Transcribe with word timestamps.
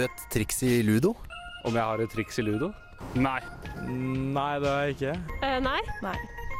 Et 0.00 0.08
triks 0.32 0.62
i 0.64 0.78
ludo? 0.80 1.10
Om 1.68 1.74
jeg 1.76 1.84
har 1.84 2.00
et 2.00 2.08
triks 2.14 2.38
i 2.40 2.42
ludo? 2.46 2.70
Nei. 3.12 3.42
Nei, 3.84 4.54
det 4.62 4.70
har 4.70 4.86
jeg 4.86 4.94
ikke. 4.94 5.10
Uh, 5.42 5.58
nei. 5.66 5.82
nei. 6.00 6.14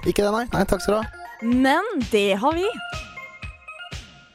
Ikke 0.05 0.27
det, 0.27 0.33
nei. 0.35 0.43
Nei, 0.53 0.65
Takk 0.69 0.83
skal 0.85 0.99
du 0.99 0.99
ha. 0.99 1.55
Men 1.65 1.89
det 2.13 2.27
har 2.43 2.59
vi. 2.59 2.67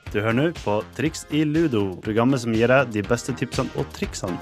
Du 0.10 0.18
hører 0.18 0.34
nå 0.40 0.48
på 0.64 0.80
Triks 0.98 1.28
i 1.30 1.44
ludo, 1.46 1.84
programmet 2.02 2.42
som 2.42 2.58
gir 2.58 2.74
deg 2.74 2.90
de 2.98 3.06
beste 3.06 3.38
tipsene 3.38 3.70
og 3.78 3.86
triksene. 3.94 4.42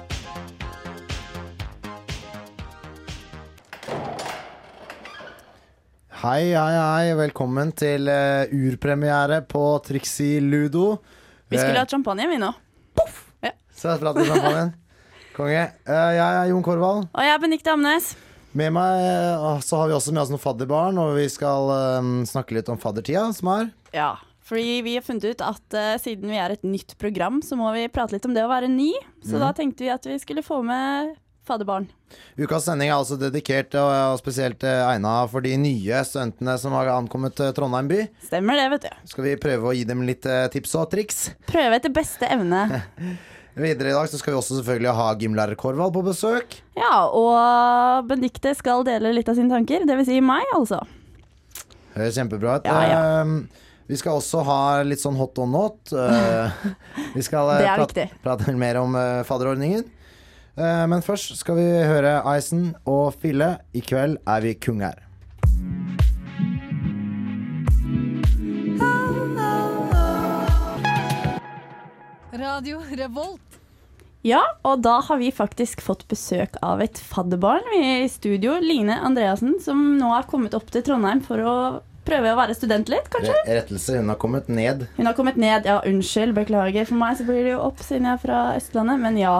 Hei, 6.23 6.53
hei, 6.55 6.73
hei. 6.79 7.13
Velkommen 7.19 7.71
til 7.77 8.07
eh, 8.09 8.49
urpremiere 8.55 9.41
på 9.49 9.63
Triks 9.85 10.15
i 10.25 10.31
ludo. 10.41 10.95
Vi 11.51 11.59
skulle 11.59 11.75
Eh, 11.75 11.81
hatt 11.83 11.91
champagne, 11.93 12.27
vi 12.31 12.39
nå. 12.41 12.51
Så 13.75 13.91
jeg 13.91 14.01
prater 14.01 14.27
champagnen. 14.27 14.75
Konge. 15.35 15.65
Eh, 15.83 16.11
jeg 16.15 16.23
er 16.23 16.51
Jon 16.53 16.63
Korvald. 16.63 17.09
Og 17.11 17.25
jeg 17.27 17.33
er 17.33 17.41
Benikte 17.43 17.73
Amnes. 17.75 18.13
Med 18.55 18.71
meg 18.71 19.01
eh, 19.03 19.57
så 19.65 19.81
har 19.81 19.89
vi 19.91 19.97
også 19.97 20.13
med 20.15 20.23
oss 20.23 20.31
noen 20.31 20.39
fadderbarn, 20.39 20.99
og 21.01 21.17
vi 21.17 21.25
skal 21.31 21.73
eh, 21.75 22.07
snakke 22.29 22.55
litt 22.55 22.71
om 22.71 22.79
faddertida 22.79 23.27
som 23.35 23.51
er. 23.51 23.67
Ja, 23.95 24.13
fordi 24.47 24.79
vi 24.85 24.95
har 24.95 25.03
funnet 25.03 25.27
ut 25.27 25.43
at 25.43 25.75
uh, 25.75 25.95
siden 25.97 26.29
vi 26.29 26.37
er 26.37 26.53
et 26.53 26.63
nytt 26.63 26.93
program, 27.01 27.39
så 27.41 27.57
må 27.57 27.71
vi 27.73 27.87
prate 27.89 28.13
litt 28.13 28.27
om 28.29 28.35
det 28.35 28.43
å 28.45 28.51
være 28.51 28.69
ny. 28.69 28.91
Så 29.25 29.39
da 29.41 29.49
tenkte 29.57 29.87
vi 29.87 29.89
at 29.89 30.05
vi 30.05 30.19
skulle 30.21 30.43
få 30.45 30.59
med 30.61 31.15
fadderbarn. 31.49 31.87
Ukas 32.37 32.67
sending 32.67 32.91
er 32.91 32.99
altså 32.99 33.17
dedikert 33.17 33.73
og, 33.81 33.89
og 33.89 34.19
spesielt 34.21 34.61
eh, 34.65 34.83
egna 34.85 35.17
for 35.31 35.45
de 35.45 35.55
nye 35.57 36.03
studentene 36.05 36.55
som 36.61 36.77
har 36.77 36.93
ankommet 36.93 37.41
Trondheim 37.57 37.89
by. 37.89 38.03
Stemmer 38.27 38.61
det, 38.61 38.67
vet 38.75 38.85
du. 38.85 39.07
Skal 39.15 39.27
vi 39.31 39.37
prøve 39.41 39.71
å 39.71 39.73
gi 39.77 39.81
dem 39.89 40.05
litt 40.05 40.29
tips 40.53 40.77
og 40.77 40.91
triks. 40.93 41.23
Prøve 41.49 41.81
etter 41.81 41.93
beste 41.97 42.29
evne. 42.29 42.67
Videre 43.55 43.93
i 43.93 43.95
dag 43.95 44.09
så 44.11 44.19
skal 44.19 44.33
vi 44.33 44.39
også 44.39 44.57
selvfølgelig 44.59 44.93
ha 44.97 45.09
gymlærer 45.15 45.55
Korvald 45.59 45.93
på 45.95 46.03
besøk. 46.03 46.57
Ja, 46.75 47.05
og 47.07 48.09
Benedicte 48.09 48.51
skal 48.59 48.83
dele 48.87 49.13
litt 49.15 49.29
av 49.31 49.37
sine 49.37 49.53
tanker. 49.53 49.85
Det 49.87 49.95
vil 50.01 50.07
si 50.07 50.17
meg, 50.19 50.43
altså. 50.57 50.81
Høres 51.95 52.17
kjempebra 52.19 52.57
ut. 52.59 52.67
Ja, 52.67 52.81
ja. 52.83 52.97
Eh, 53.23 53.63
vi 53.85 53.97
skal 53.99 54.17
også 54.17 54.41
ha 54.47 54.59
litt 54.85 55.01
sånn 55.01 55.17
hot 55.19 55.39
on 55.41 55.53
not. 55.53 55.79
Eh, 55.95 57.13
vi 57.15 57.23
skal 57.23 57.49
eh, 57.55 57.67
prate, 57.77 58.07
prate 58.23 58.53
mer 58.57 58.79
om 58.81 58.95
eh, 58.99 59.21
fadderordningen. 59.27 59.85
Men 60.55 61.01
først 61.03 61.33
skal 61.35 61.57
vi 61.57 61.65
høre 61.83 62.13
Ison 62.31 62.69
og 62.87 63.17
Fille. 63.19 63.57
I 63.75 63.81
kveld 63.83 64.21
er 64.23 64.45
vi 64.45 64.53
kunger. 64.55 65.01
Radio 72.39 72.81
Revolt. 72.91 73.41
Ja, 74.25 74.41
og 74.65 74.81
da 74.81 74.95
har 75.05 75.19
vi 75.21 75.27
faktisk 75.29 75.83
fått 75.85 76.07
besøk 76.09 76.55
av 76.65 76.79
et 76.81 76.97
fadderbarn 76.97 77.67
er 77.77 78.05
i 78.05 78.07
studio. 78.09 78.55
Line 78.57 78.95
Andreassen, 79.05 79.59
som 79.61 79.83
nå 79.99 80.09
har 80.09 80.25
kommet 80.29 80.55
opp 80.57 80.71
til 80.73 80.81
Trondheim 80.87 81.21
for 81.25 81.43
å 81.45 81.57
prøve 82.05 82.31
å 82.33 82.39
være 82.39 82.55
student 82.57 82.89
litt, 82.89 83.05
kanskje? 83.13 83.35
Rettelse, 83.45 83.99
hun 83.99 84.09
har 84.09 84.17
kommet 84.21 84.49
ned. 84.49 84.87
Hun 84.97 85.09
har 85.09 85.17
kommet 85.17 85.37
ned. 85.41 85.69
Ja, 85.69 85.77
unnskyld, 85.85 86.33
beklager. 86.37 86.89
For 86.89 86.97
meg 86.97 87.19
så 87.19 87.27
blir 87.27 87.45
det 87.45 87.53
jo 87.53 87.61
opp 87.67 87.85
siden 87.85 88.09
jeg 88.09 88.17
er 88.17 88.23
fra 88.25 88.41
Østlandet, 88.57 89.01
men 89.05 89.21
ja. 89.21 89.35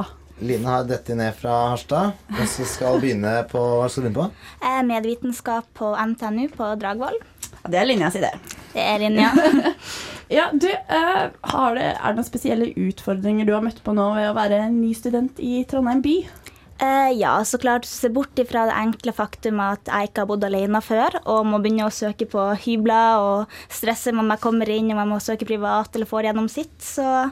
Line 0.45 0.67
har 0.67 0.85
dette 0.85 1.15
ned 1.15 1.33
fra 1.39 1.53
Harstad, 1.71 2.17
og 2.35 2.47
så 2.51 2.65
skal 2.67 2.99
begynne 2.99 3.37
på 3.49 3.61
Hva 3.79 3.85
skal 3.89 4.03
du 4.03 4.09
begynne 4.09 4.25
på? 4.27 4.65
Eh, 4.67 4.81
Medvitenskap 4.83 5.69
på 5.77 5.93
NTNU 5.95 6.49
på 6.53 6.73
Dragvoll. 6.81 7.17
Det 7.63 7.79
er 7.79 7.89
linja 7.89 8.11
si, 8.13 8.21
det. 8.23 8.33
Det 8.73 8.83
er 8.83 9.01
linja. 9.03 9.31
Ja, 10.25 10.47
du, 10.53 10.65
uh, 10.89 11.27
har 11.53 11.75
det, 11.77 11.83
Er 11.85 12.09
det 12.09 12.17
noen 12.17 12.25
spesielle 12.25 12.71
utfordringer 12.81 13.45
du 13.45 13.51
har 13.53 13.61
møtt 13.61 13.83
på 13.85 13.93
nå 13.93 14.07
ved 14.15 14.31
å 14.31 14.33
være 14.33 14.63
en 14.63 14.79
ny 14.81 14.89
student 14.97 15.37
i 15.37 15.59
Trondheim 15.69 16.01
by? 16.01 16.15
Uh, 16.81 17.11
ja, 17.15 17.37
så 17.47 17.55
klart 17.61 17.85
se 17.87 18.09
bort 18.11 18.35
ifra 18.41 18.65
det 18.67 18.73
enkle 18.75 19.13
faktum 19.15 19.61
at 19.63 19.87
jeg 19.87 20.09
ikke 20.09 20.23
har 20.23 20.27
bodd 20.27 20.43
alene 20.43 20.81
før, 20.83 21.15
og 21.23 21.45
må 21.47 21.61
begynne 21.63 21.85
å 21.87 21.93
søke 21.93 22.27
på 22.27 22.49
hybler 22.65 23.21
og 23.23 23.53
stresse 23.71 24.11
om 24.11 24.33
jeg 24.33 24.43
kommer 24.43 24.71
inn 24.73 24.89
og 24.91 24.99
jeg 24.99 25.11
må 25.13 25.21
søke 25.23 25.47
privat 25.47 25.95
eller 25.95 26.09
får 26.09 26.27
gjennom 26.27 26.49
sitt, 26.51 26.75
så 26.83 27.29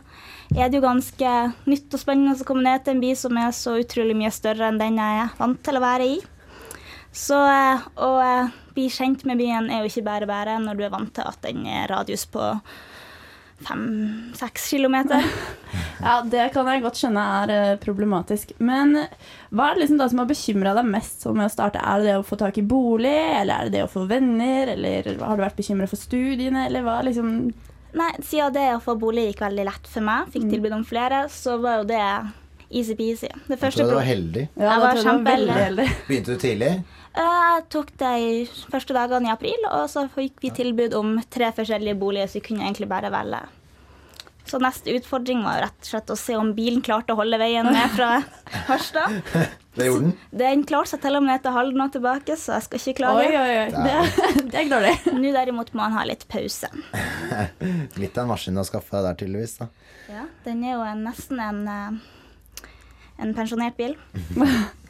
er 0.53 0.69
det 0.69 0.77
jo 0.77 0.85
ganske 0.85 1.33
nytt 1.67 1.97
og 1.97 2.03
spennende 2.05 2.37
å 2.37 2.47
komme 2.47 2.63
ned 2.63 2.85
til 2.85 2.95
en 2.95 3.03
by 3.03 3.11
som 3.19 3.41
er 3.41 3.51
så 3.57 3.75
utrolig 3.81 4.15
mye 4.21 4.31
større 4.31 4.69
enn 4.69 4.79
den 4.79 5.01
jeg 5.01 5.25
er 5.25 5.35
vant 5.41 5.59
til 5.65 5.81
å 5.81 5.83
være 5.83 6.07
i. 6.13 6.17
Så 7.13 7.37
eh, 7.37 7.83
å 8.01 8.09
eh, 8.21 8.53
bli 8.73 8.87
kjent 8.89 9.21
med 9.29 9.37
byen 9.41 9.69
er 9.69 9.83
jo 9.83 9.91
ikke 9.91 10.07
bare 10.07 10.29
bare 10.29 10.57
når 10.61 10.79
du 10.79 10.83
er 10.87 10.93
vant 10.93 11.13
til 11.13 11.29
at 11.29 11.39
den 11.45 11.65
er 11.69 11.91
radius 11.91 12.25
på 12.25 12.41
fem-seks 13.63 14.69
kilometer. 14.73 15.23
Ja, 16.03 16.17
Det 16.27 16.49
kan 16.51 16.67
jeg 16.67 16.81
godt 16.83 16.97
skjønne 16.99 17.21
er 17.39 17.51
eh, 17.53 17.75
problematisk. 17.79 18.49
Men 18.59 18.91
hva 19.53 19.69
er 19.69 19.77
det 19.77 19.85
liksom 19.85 20.01
da 20.01 20.09
som 20.11 20.19
har 20.19 20.27
bekymra 20.27 20.73
deg 20.75 20.89
mest 20.89 21.23
sånn 21.23 21.37
med 21.39 21.47
å 21.47 21.53
starte? 21.53 21.79
Er 21.79 22.01
det 22.01 22.09
det 22.09 22.17
å 22.19 22.25
få 22.27 22.35
tak 22.41 22.59
i 22.59 22.65
bolig, 22.67 23.13
eller 23.13 23.53
er 23.53 23.69
det 23.69 23.77
det 23.77 23.85
å 23.85 23.91
få 23.93 24.03
venner, 24.09 24.73
eller 24.73 25.07
har 25.21 25.39
du 25.39 25.45
vært 25.45 25.61
bekymra 25.61 25.87
for 25.87 26.01
studiene, 26.01 26.65
eller 26.67 26.83
hva 26.83 26.97
liksom 27.07 27.29
Nei, 27.93 28.09
siden 28.25 28.55
det 28.55 28.67
å 28.73 28.81
få 28.81 28.95
bolig 28.97 29.27
gikk 29.27 29.43
veldig 29.45 29.67
lett 29.67 29.87
for 29.89 30.01
meg, 30.05 30.31
fikk 30.33 30.47
tilbud 30.49 30.73
om 30.73 30.85
flere, 30.89 31.27
så 31.29 31.59
var 31.61 31.83
jo 31.83 31.89
det 31.91 32.01
easy-peasy. 32.73 33.29
Det 33.47 33.59
Jeg 33.61 33.75
tror 33.77 33.91
du 33.91 33.95
var 33.99 34.07
heldig. 34.07 34.47
Ja, 34.57 34.71
Jeg 34.71 34.83
var 34.83 35.01
kjempeheldig. 35.05 35.87
Begynte 36.07 36.33
du 36.33 36.41
tidlig? 36.41 36.71
Eh, 37.15 37.41
Jeg 37.53 37.65
tok 37.69 37.91
det 38.01 38.13
i 38.19 38.45
første 38.71 38.93
dagene 38.95 39.29
i 39.29 39.33
april, 39.33 39.67
og 39.71 39.85
så 39.91 40.07
fikk 40.09 40.39
vi 40.41 40.49
tilbud 40.55 40.95
om 40.97 41.19
tre 41.29 41.51
forskjellige 41.53 41.97
boliger, 42.01 42.27
så 42.31 42.39
vi 42.39 42.47
kunne 42.47 42.65
egentlig 42.65 42.87
bare 42.89 43.11
velge. 43.13 43.43
Så 44.45 44.57
neste 44.59 44.91
utfordring 44.91 45.39
var 45.45 45.61
rett 45.63 45.85
og 45.85 45.87
slett 45.87 46.09
å 46.11 46.17
se 46.19 46.33
om 46.35 46.49
bilen 46.57 46.81
klarte 46.83 47.13
å 47.13 47.19
holde 47.21 47.37
veien 47.39 47.63
ned 47.71 47.93
fra 47.95 48.09
Harstad. 48.67 49.13
Det 49.77 49.85
gjorde 49.87 50.09
den. 50.09 50.17
Den 50.41 50.65
klarte 50.67 50.91
seg 50.91 51.01
til 51.05 51.15
og 51.15 51.23
med 51.23 51.39
til 51.45 51.55
Halden 51.55 51.85
og 51.85 51.93
tilbake, 51.93 52.35
så 52.37 52.57
jeg 52.57 52.65
skal 52.65 52.81
ikke 52.81 52.91
Oi, 52.91 52.97
klage. 52.97 53.29
oi, 53.39 53.53
oi. 53.61 53.69
Det, 53.71 54.43
det 54.49 54.57
er 54.59 54.65
ikke 54.65 54.75
dårlig. 54.75 55.15
Nå 55.23 55.31
derimot 55.37 55.71
må 55.77 55.85
han 55.85 55.95
ha 55.95 56.03
litt 56.09 56.27
pause. 56.29 56.67
Litt 58.03 58.17
av 58.19 58.25
en 58.25 58.33
maskin 58.33 58.59
å 58.59 58.65
skaffe 58.67 58.97
deg 58.97 59.07
der, 59.07 59.17
tydeligvis. 59.23 59.55
da. 59.63 59.69
Ja, 60.11 60.25
den 60.49 60.65
er 60.67 60.75
jo 60.75 60.83
en, 60.91 61.05
nesten 61.07 61.39
en, 61.39 61.63
eh, 61.71 62.67
en 63.23 63.33
pensjonert 63.37 63.79
bil. 63.79 63.95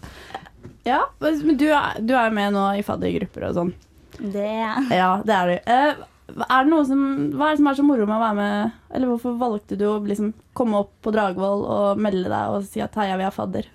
Ja, 0.86 1.02
men 1.22 1.58
du 1.58 1.68
er, 1.72 2.00
du 2.04 2.14
er 2.18 2.34
med 2.36 2.54
nå 2.56 2.64
i 2.80 2.84
faddergrupper 2.84 3.46
og 3.50 3.54
sånn. 3.60 3.74
Det 4.20 4.48
Ja, 4.94 5.12
det 5.26 5.34
er 5.38 5.48
du. 5.48 5.54
Eh, 5.72 6.02
er 6.34 6.66
det 6.66 6.72
noe 6.72 6.84
som, 6.88 7.00
hva 7.36 7.50
er 7.50 7.56
det 7.56 7.62
som 7.62 7.70
er 7.72 7.78
så 7.80 7.86
moro 7.86 8.06
med 8.08 8.16
å 8.16 8.22
være 8.22 8.36
med 8.38 8.72
Eller 8.96 9.10
hvorfor 9.12 9.34
valgte 9.38 9.76
du 9.78 9.84
å 9.90 9.96
liksom 10.06 10.30
komme 10.56 10.80
opp 10.84 10.92
på 11.04 11.12
Dragvoll 11.14 11.66
og 11.68 12.00
melde 12.02 12.30
deg 12.32 12.54
og 12.54 12.68
si 12.68 12.82
at 12.84 12.96
heia, 13.00 13.18
vi 13.20 13.26
er 13.28 13.34
fadder? 13.36 13.68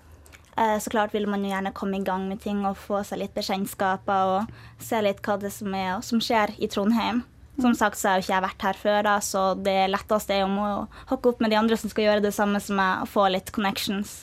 Eh, 0.56 0.76
Så 0.82 0.90
klart 0.90 1.12
vil 1.14 1.26
man 1.30 1.44
jo 1.44 1.50
gjerne 1.52 1.74
komme 1.76 1.98
i 2.00 2.04
gang 2.06 2.28
med 2.28 2.40
ting 2.44 2.64
og 2.66 2.78
få 2.80 3.02
seg 3.06 3.20
litt 3.24 3.34
bekjentskaper 3.36 4.32
og 4.36 4.54
se 4.82 5.00
litt 5.04 5.20
hva 5.26 5.36
det 5.40 5.52
som 5.54 5.74
er 5.74 6.00
som 6.06 6.22
skjer 6.24 6.54
i 6.58 6.70
Trondheim. 6.70 7.24
Som 7.58 7.74
sagt 7.74 7.98
så 7.98 8.12
har 8.12 8.18
jo 8.20 8.22
ikke 8.26 8.34
jeg 8.36 8.46
vært 8.46 8.64
her 8.68 8.76
før, 8.78 8.98
da, 9.02 9.16
så 9.18 9.40
det 9.58 9.88
letteste 9.90 10.30
er 10.36 10.44
jo 10.44 10.50
å 10.62 10.86
hokke 11.10 11.32
opp 11.32 11.40
med 11.42 11.50
de 11.50 11.56
andre 11.58 11.76
som 11.76 11.90
skal 11.90 12.04
gjøre 12.04 12.22
det 12.22 12.30
samme 12.36 12.60
som 12.62 12.78
meg, 12.78 13.00
og 13.02 13.10
få 13.10 13.24
litt 13.34 13.50
connections 13.50 14.20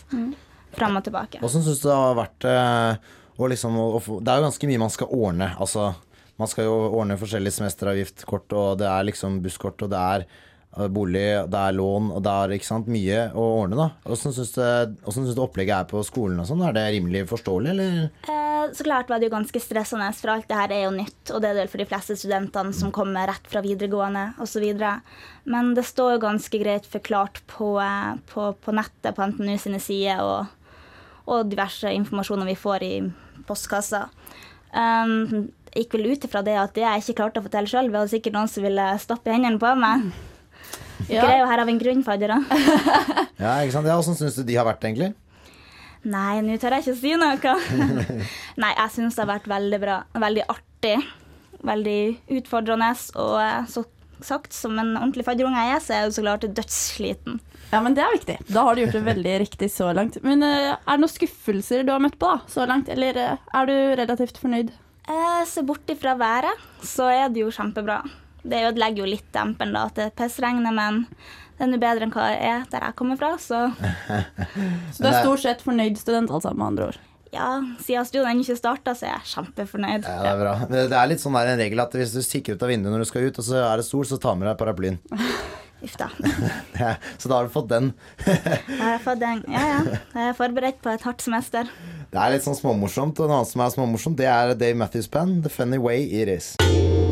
fram 0.77 0.97
og 0.99 1.05
tilbake. 1.07 1.41
Hvordan 1.43 1.65
syns 1.65 1.83
du 1.83 1.87
det 1.89 1.99
har 1.99 2.17
vært 2.21 2.49
eh, 2.51 3.13
å 3.35 3.49
liksom 3.51 3.77
å, 3.81 3.99
Det 3.99 4.31
er 4.31 4.39
jo 4.39 4.47
ganske 4.47 4.67
mye 4.71 4.83
man 4.85 4.93
skal 4.93 5.11
ordne. 5.11 5.51
Altså, 5.59 5.89
man 6.39 6.51
skal 6.51 6.67
jo 6.69 6.75
ordne 7.01 7.19
forskjellig 7.19 7.53
semesteravgiftkort, 7.55 8.53
og 8.55 8.77
det 8.81 8.87
er 8.91 9.07
liksom 9.09 9.41
busskort, 9.43 9.81
og 9.85 9.91
det 9.91 9.99
er 9.99 10.25
eh, 10.25 10.87
bolig, 10.91 11.25
det 11.51 11.61
er 11.67 11.75
lån, 11.75 12.09
og 12.15 12.23
det 12.23 12.31
er 12.31 12.55
ikke 12.57 12.69
sant, 12.69 12.89
mye 12.91 13.29
å 13.35 13.45
ordne, 13.61 13.79
da. 13.79 13.89
Åssen 14.11 14.35
syns 14.35 14.55
du, 14.55 15.43
opplegget 15.43 15.77
er 15.77 15.91
på 15.91 16.03
skolen 16.07 16.39
og 16.43 16.49
sånn? 16.49 16.63
Er 16.67 16.75
det 16.75 16.89
rimelig 16.95 17.25
forståelig, 17.31 17.71
eller? 17.75 18.01
Eh, 18.27 18.41
Så 18.75 18.83
klart 18.87 19.11
var 19.11 19.19
det 19.21 19.27
jo 19.29 19.35
ganske 19.35 19.59
stressende, 19.61 20.07
for 20.17 20.33
alt 20.33 20.47
det 20.49 20.57
her 20.57 20.71
er 20.73 20.83
jo 20.87 20.95
nytt, 20.95 21.31
og 21.35 21.43
det 21.43 21.51
er 21.51 21.59
det 21.59 21.69
for 21.69 21.83
de 21.83 21.85
fleste 21.91 22.15
studentene 22.17 22.73
som 22.73 22.91
kommer 22.95 23.27
rett 23.29 23.47
fra 23.51 23.61
videregående 23.61 24.23
osv. 24.41 24.65
Men 25.45 25.73
det 25.77 25.85
står 25.85 26.15
jo 26.15 26.23
ganske 26.23 26.61
greit 26.63 26.87
forklart 26.89 27.43
på, 27.51 27.75
på, 28.31 28.47
på 28.57 28.73
nettet 28.75 29.15
på 29.15 29.27
NTNU 29.31 29.57
sine 29.61 29.79
sider 29.83 30.23
og, 30.23 30.54
og 31.25 31.49
diverse 31.49 31.91
informasjoner 31.97 32.49
vi 32.49 32.57
får 32.59 32.85
i 32.85 32.93
postkassa. 33.47 34.05
Um, 34.75 35.49
jeg 35.71 35.85
gikk 35.85 35.97
vel 35.97 36.13
ut 36.13 36.25
ifra 36.27 36.41
det 36.45 36.55
at 36.59 36.73
det 36.75 36.83
jeg 36.85 37.03
ikke 37.03 37.17
klarte 37.21 37.41
å 37.41 37.45
fortelle 37.45 37.69
sjøl, 37.69 37.91
var 37.93 38.05
det 38.05 38.13
sikkert 38.15 38.35
noen 38.37 38.51
som 38.51 38.65
ville 38.65 38.87
stoppe 39.03 39.33
hendene 39.33 39.61
på 39.61 39.75
meg. 39.79 40.07
Ja. 41.11 41.25
jo 41.37 41.45
her 41.49 41.59
av 41.59 41.67
en 41.69 41.77
grunn, 41.77 42.01
faddere. 42.07 42.37
Ja, 43.43 43.57
ikke 43.59 43.73
sant? 43.75 43.87
Ja, 43.89 43.97
Åssen 43.99 44.15
syns 44.15 44.37
du 44.39 44.45
de 44.47 44.55
har 44.55 44.65
vært, 44.65 44.85
egentlig? 44.87 45.11
Nei, 46.07 46.39
nå 46.45 46.55
tør 46.61 46.77
jeg 46.77 46.85
ikke 46.85 46.95
si 47.01 47.11
noe. 47.19 47.53
Nei, 48.63 48.71
jeg 48.71 48.93
syns 48.93 49.17
det 49.17 49.25
har 49.25 49.29
vært 49.33 49.49
veldig 49.51 49.79
bra. 49.83 49.97
Veldig 50.23 50.45
artig. 50.53 50.95
Veldig 51.67 51.99
utfordrende. 52.39 52.91
Og 53.21 53.35
eh, 53.43 53.67
så 53.69 53.83
sagt, 54.23 54.53
som 54.53 54.77
en 54.79 54.93
ordentlig 54.95 55.25
fadderunge 55.27 55.59
jeg 55.65 55.75
er, 55.75 55.83
så 55.83 55.93
er 55.93 55.99
jeg 56.01 56.09
jo 56.09 56.15
så 56.17 56.23
klart 56.25 56.47
dødssliten. 56.59 57.39
Ja, 57.71 57.81
men 57.81 57.95
det 57.97 58.03
er 58.05 58.13
viktig. 58.13 58.37
Da 58.47 58.63
har 58.67 58.75
du 58.75 58.83
gjort 58.83 58.97
det 58.97 59.05
veldig 59.07 59.35
riktig 59.45 59.69
så 59.73 59.91
langt. 59.95 60.19
Men 60.23 60.43
eh, 60.45 60.73
er 60.75 60.91
det 60.95 61.01
noen 61.03 61.13
skuffelser 61.15 61.85
du 61.85 61.93
har 61.93 62.03
møtt 62.03 62.19
på 62.21 62.29
da, 62.31 62.41
så 62.51 62.67
langt, 62.69 62.91
eller 62.91 63.17
eh, 63.21 63.47
er 63.59 63.71
du 63.71 63.75
relativt 64.01 64.39
fornøyd? 64.41 64.73
Eh, 65.05 65.41
se 65.49 65.63
bort 65.65 65.89
ifra 65.91 66.15
været, 66.17 66.61
så 66.85 67.09
er 67.13 67.33
det 67.33 67.43
jo 67.43 67.53
kjempebra. 67.53 67.99
Det 68.45 68.61
ødelegger 68.69 69.03
jo 69.03 69.09
litt 69.09 69.27
dempen 69.33 69.73
da, 69.73 69.87
at 69.89 69.97
det 69.97 70.13
pissregner, 70.17 70.73
men 70.75 71.05
Det 71.55 71.63
er 71.63 71.69
nå 71.71 71.77
bedre 71.79 72.03
enn 72.03 72.11
hva 72.11 72.23
det 72.33 72.39
er 72.43 72.63
der 72.67 72.81
jeg 72.83 72.95
kommer 72.99 73.15
fra, 73.15 73.29
så 73.39 73.69
Så 74.93 74.99
du 74.99 75.07
er 75.07 75.21
stort 75.21 75.39
sett 75.45 75.61
fornøyd 75.63 75.95
student, 75.95 76.27
altså, 76.27 76.51
med 76.51 76.65
andre 76.67 76.89
ord. 76.91 76.97
Ja, 77.35 77.49
siden 77.83 78.07
studien 78.07 78.39
ikke 78.41 78.55
starta, 78.57 78.95
så 78.97 79.09
er 79.09 79.13
jeg 79.17 79.33
kjempefornøyd. 79.35 80.07
Ja, 80.07 80.15
det 80.23 80.31
er 80.31 80.39
bra. 80.41 80.53
Det 80.71 80.85
er 80.95 81.11
litt 81.11 81.21
sånn 81.23 81.35
der 81.37 81.51
en 81.53 81.59
regel 81.61 81.83
at 81.83 81.93
hvis 81.99 82.15
du 82.15 82.21
kikker 82.23 82.55
ut 82.57 82.63
av 82.65 82.71
vinduet 82.71 82.95
når 82.95 83.03
du 83.05 83.09
skal 83.11 83.27
ut, 83.29 83.39
og 83.43 83.45
så 83.47 83.59
er 83.67 83.81
det 83.83 83.85
sol, 83.87 84.07
så 84.07 84.17
ta 84.23 84.33
med 84.39 84.47
deg 84.49 84.57
paraplyen. 84.61 84.97
Uff 85.85 85.97
da. 85.99 86.07
Så 87.21 87.27
da 87.29 87.35
har 87.35 87.45
du 87.45 87.51
fått 87.53 87.67
den. 87.69 87.89
Jeg 88.25 88.79
har 88.79 89.01
fått 89.03 89.19
den. 89.21 89.41
ja, 89.51 89.59
ja. 89.69 89.97
Jeg 90.15 90.29
er 90.31 90.37
forberedt 90.37 90.79
på 90.81 90.89
et 90.89 91.03
hardt 91.05 91.21
semester. 91.21 91.67
Det 92.09 92.17
er 92.17 92.31
litt 92.33 92.45
sånn 92.47 92.55
småmorsomt. 92.57 93.19
Og 93.21 93.29
noe 93.29 93.41
annet 93.41 93.51
som 93.51 93.61
er 93.61 93.73
småmorsomt, 93.75 94.17
det 94.17 94.25
er 94.31 94.55
Dave 94.57 94.79
Matthews 94.79 95.11
Band, 95.11 95.43
The 95.45 95.51
Funny 95.53 95.77
Way 95.83 96.07
It 96.23 96.31
Is. 96.31 96.47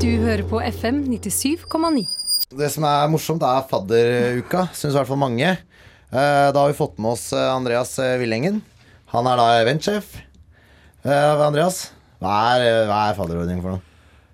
Du 0.01 0.09
hører 0.23 0.41
på 0.49 0.63
FM 0.63 1.03
97,9. 1.11 2.07
Det 2.55 2.71
som 2.73 2.87
er 2.87 3.11
morsomt, 3.13 3.43
er 3.45 3.67
fadderuka, 3.69 4.65
syns 4.73 4.95
i 4.95 4.97
hvert 4.97 5.11
fall 5.11 5.21
mange. 5.21 5.53
Eh, 5.53 6.47
Da 6.55 6.55
har 6.63 6.71
vi 6.71 6.79
fått 6.79 6.97
med 7.03 7.13
oss 7.13 7.27
eh, 7.35 7.49
Andreas 7.53 7.93
Willengen. 7.99 8.23
Villengen. 8.23 8.61
Han 9.13 9.29
er 9.29 9.37
da 9.39 9.47
eventsjef. 9.61 10.13
Uh, 11.03 11.41
Andreas, 11.45 11.89
hva 12.23 12.37
er, 12.55 12.85
hva 12.89 12.99
er 13.11 13.17
fadderordningen 13.17 13.63
for 13.63 13.75
noe? 13.75 13.89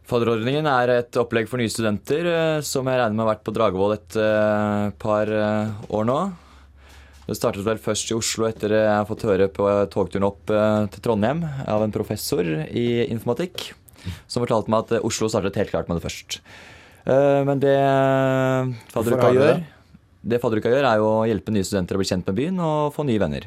Fadderordningen 0.09 0.65
er 0.69 0.91
et 0.95 1.17
opplegg 1.21 1.49
for 1.49 1.61
nye 1.61 1.69
studenter 1.69 2.25
eh, 2.25 2.59
som 2.65 2.87
jeg 2.89 2.97
regner 2.97 3.13
med 3.13 3.21
har 3.21 3.35
vært 3.35 3.43
på 3.45 3.53
Dragevoll 3.53 3.91
et 3.93 4.15
eh, 4.17 4.85
par 4.97 5.29
eh, 5.29 5.83
år 5.93 6.07
nå. 6.09 6.15
Det 7.27 7.35
startet 7.37 7.61
vel 7.67 7.77
først 7.77 8.09
i 8.09 8.15
Oslo 8.17 8.47
etter 8.47 8.73
jeg 8.73 8.89
har 8.89 9.05
fått 9.05 9.27
høre 9.29 9.45
på 9.53 9.67
togturen 9.93 10.25
opp 10.31 10.49
eh, 10.49 10.87
til 10.95 11.03
Trondheim 11.05 11.43
av 11.45 11.85
en 11.85 11.93
professor 11.93 12.41
i 12.73 12.87
informatikk, 13.05 13.67
som 14.25 14.41
fortalte 14.41 14.73
meg 14.73 14.87
at 14.87 14.95
eh, 14.97 15.05
Oslo 15.05 15.29
startet 15.29 15.61
helt 15.61 15.75
klart 15.75 15.91
med 15.91 15.99
det 16.01 16.07
først. 16.07 16.39
Eh, 17.05 17.41
Men 17.45 17.61
det 17.61 17.77
eh, 17.77 18.73
fadderuka 18.95 19.29
gjør, 19.37 19.61
det? 19.61 20.01
det 20.33 20.41
fadderuka 20.41 20.73
gjør, 20.73 20.89
er 20.89 21.03
jo 21.03 21.13
å 21.19 21.25
hjelpe 21.29 21.53
nye 21.53 21.69
studenter 21.69 21.99
å 21.99 22.01
bli 22.01 22.09
kjent 22.15 22.25
med 22.33 22.41
byen 22.41 22.65
og 22.65 22.95
få 22.97 23.05
nye 23.05 23.21
venner. 23.21 23.45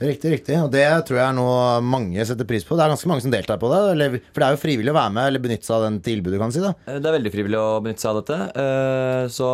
Riktig, 0.00 0.32
riktig. 0.32 0.56
Og 0.58 0.70
det 0.72 0.82
tror 1.06 1.18
jeg 1.20 1.26
er 1.28 1.34
noe 1.36 1.80
mange 1.86 2.24
setter 2.26 2.46
pris 2.48 2.64
på. 2.66 2.74
Det 2.74 2.82
er 2.82 2.90
ganske 2.90 3.06
mange 3.10 3.22
som 3.22 3.30
deltar 3.30 3.58
på 3.62 3.68
det. 3.70 3.80
Eller, 3.92 4.16
for 4.32 4.42
det 4.42 4.46
er 4.48 4.56
jo 4.56 4.60
frivillig 4.62 4.90
å 4.90 4.96
være 4.96 5.12
med 5.14 5.28
eller 5.30 5.42
benytte 5.44 5.68
seg 5.68 5.76
av 5.76 5.84
den 5.86 6.00
tilbudet, 6.02 6.40
kan 6.42 6.50
du 6.50 6.56
si. 6.56 6.62
da 6.64 6.72
Eh, 6.90 6.98
Det 6.98 7.06
er 7.10 7.16
veldig 7.18 7.32
frivillig 7.34 7.60
å 7.60 7.68
benytte 7.84 8.02
seg 8.02 8.10
av 8.10 8.18
dette. 8.22 8.38
eh, 8.58 9.28
Så 9.30 9.48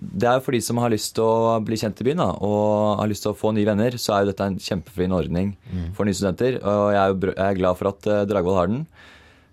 det 0.00 0.28
er 0.30 0.38
jo 0.38 0.44
for 0.46 0.52
de 0.56 0.60
som 0.64 0.80
har 0.80 0.90
lyst 0.94 1.14
til 1.18 1.24
å 1.24 1.60
bli 1.64 1.76
kjent 1.76 2.00
i 2.00 2.04
byen 2.08 2.22
da, 2.24 2.30
og 2.40 2.98
har 3.02 3.08
lyst 3.12 3.22
til 3.26 3.32
å 3.34 3.36
få 3.36 3.52
nye 3.52 3.68
venner, 3.68 3.90
så 4.00 4.14
er 4.16 4.24
jo 4.24 4.32
dette 4.32 4.46
en 4.48 4.56
kjempefin 4.58 5.12
ordning 5.12 5.56
for 5.94 6.04
nye 6.08 6.14
studenter. 6.16 6.56
Og 6.62 6.92
jeg 6.92 7.02
er, 7.02 7.12
jo 7.12 7.34
jeg 7.36 7.48
er 7.50 7.60
glad 7.60 7.76
for 7.76 7.88
at 7.92 8.06
eh, 8.06 8.24
Dragvoll 8.32 8.56
har 8.62 8.66
den. 8.72 8.86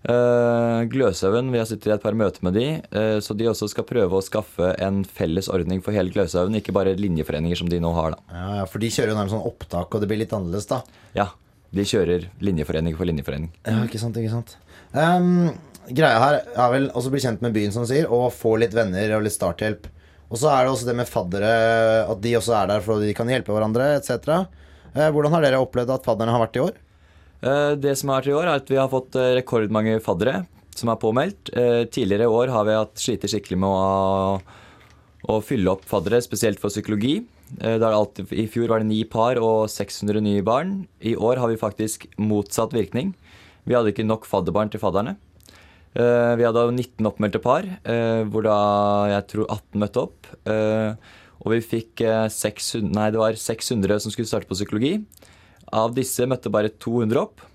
Eh, 0.07 0.81
Gløshaugen, 0.87 1.49
vi 1.51 1.59
har 1.59 1.67
sittet 1.67 1.89
i 1.89 1.93
et 1.97 2.03
par 2.03 2.15
møter 2.15 2.43
med 2.47 2.55
de, 2.55 2.67
eh, 2.87 3.17
så 3.19 3.35
de 3.35 3.49
også 3.51 3.67
skal 3.67 3.83
prøve 3.83 4.15
å 4.15 4.23
skaffe 4.23 4.71
en 4.79 5.01
felles 5.03 5.49
ordning 5.51 5.81
for 5.83 5.91
hele 5.91 6.13
Gløshaugen, 6.13 6.55
ikke 6.55 6.75
bare 6.75 6.95
linjeforeninger 6.95 7.59
som 7.59 7.67
de 7.67 7.81
nå 7.83 7.91
har. 7.93 8.15
da. 8.15 8.17
Ja, 8.31 8.65
For 8.65 8.79
de 8.79 8.87
kjører 8.87 9.11
jo 9.11 9.17
nærmest 9.19 9.35
sånn 9.35 9.49
opptak, 9.49 9.93
og 9.93 9.99
det 9.99 10.07
blir 10.07 10.21
litt 10.23 10.31
annerledes, 10.31 10.67
da. 10.71 10.81
Ja, 11.17 11.27
de 11.75 11.83
kjører 11.83 12.29
linjeforening 12.39 12.95
for 12.95 13.05
linjeforening. 13.05 13.51
Ja, 13.67 13.83
ikke 13.83 13.99
sant, 13.99 14.15
ikke 14.15 14.31
sant. 14.31 14.55
Um, 14.93 15.51
greia 15.91 16.17
her 16.23 16.41
er 16.55 16.71
vel 16.71 16.89
også 16.95 17.11
bli 17.11 17.19
kjent 17.19 17.41
med 17.41 17.53
byen, 17.53 17.75
som 17.75 17.85
sier, 17.85 18.07
og 18.07 18.31
få 18.33 18.55
litt 18.57 18.73
venner 18.73 19.17
og 19.17 19.23
litt 19.27 19.35
starthjelp. 19.35 19.85
Og 20.29 20.37
så 20.37 20.47
er 20.53 20.63
det 20.63 20.71
også 20.71 20.85
det 20.85 20.95
med 20.95 21.09
faddere, 21.09 21.53
at 22.09 22.21
de 22.21 22.35
også 22.37 22.55
er 22.55 22.67
der 22.71 22.81
for 22.85 22.97
at 22.97 23.05
de 23.05 23.13
kan 23.17 23.27
hjelpe 23.27 23.51
hverandre, 23.51 23.97
etc. 23.99 24.45
Eh, 24.95 25.09
hvordan 25.09 25.33
har 25.33 25.41
dere 25.41 25.59
opplevd 25.59 25.91
at 25.91 26.05
fadderne 26.05 26.31
har 26.31 26.43
vært 26.45 26.55
i 26.55 26.63
år? 26.63 26.77
Eh, 27.41 27.75
Det 27.79 27.95
som 27.97 28.09
har 28.09 28.21
vært 28.21 28.31
i 28.31 28.37
år, 28.37 28.47
er 28.47 28.61
at 28.61 28.69
vi 28.69 28.79
har 28.79 28.89
fått 28.91 29.15
eh, 29.15 29.35
rekordmange 29.39 29.99
faddere 30.03 30.45
som 30.75 30.91
er 30.91 30.99
påmeldt. 30.99 31.51
Eh, 31.55 31.83
Tidligere 31.91 32.27
i 32.27 32.33
år 32.39 32.51
har 32.53 32.65
vi 32.67 32.77
hatt 32.77 32.99
slitt 32.99 33.27
skikkelig 33.27 33.59
med 33.59 33.69
å, 33.69 34.39
å 35.29 35.39
fylle 35.43 35.71
opp 35.71 35.85
faddere, 35.87 36.21
spesielt 36.23 36.59
for 36.59 36.71
psykologi. 36.73 37.21
Alltid, 37.59 38.29
I 38.29 38.45
fjor 38.45 38.69
var 38.69 38.83
det 38.83 38.91
ni 38.91 38.99
par 39.09 39.39
og 39.41 39.71
600 39.73 40.21
nye 40.21 40.43
barn. 40.45 40.83
I 41.01 41.15
år 41.17 41.39
har 41.41 41.49
vi 41.49 41.57
faktisk 41.57 42.05
motsatt 42.21 42.75
virkning. 42.77 43.15
Vi 43.65 43.73
hadde 43.73 43.89
ikke 43.89 44.05
nok 44.05 44.27
fadderbarn 44.29 44.69
til 44.69 44.79
fadderne. 44.83 45.15
Vi 45.97 46.45
hadde 46.45 46.67
19 46.69 47.07
oppmeldte 47.09 47.41
par, 47.41 47.65
hvor 48.29 48.45
da 48.45 48.59
jeg 49.15 49.25
tror 49.31 49.47
18 49.49 49.81
møtte 49.81 50.03
opp. 50.03 50.29
Og 51.39 51.53
vi 51.55 51.59
fikk 51.63 52.03
eh, 52.03 52.27
600, 52.31 52.91
nei, 52.95 53.09
det 53.13 53.21
var 53.21 53.37
600 53.39 54.01
som 54.03 54.13
skulle 54.13 54.29
starte 54.29 54.49
på 54.49 54.57
psykologi. 54.57 54.97
Av 55.75 55.93
disse 55.95 56.25
møtte 56.29 56.51
bare 56.53 56.71
200 56.81 57.21
opp. 57.21 57.45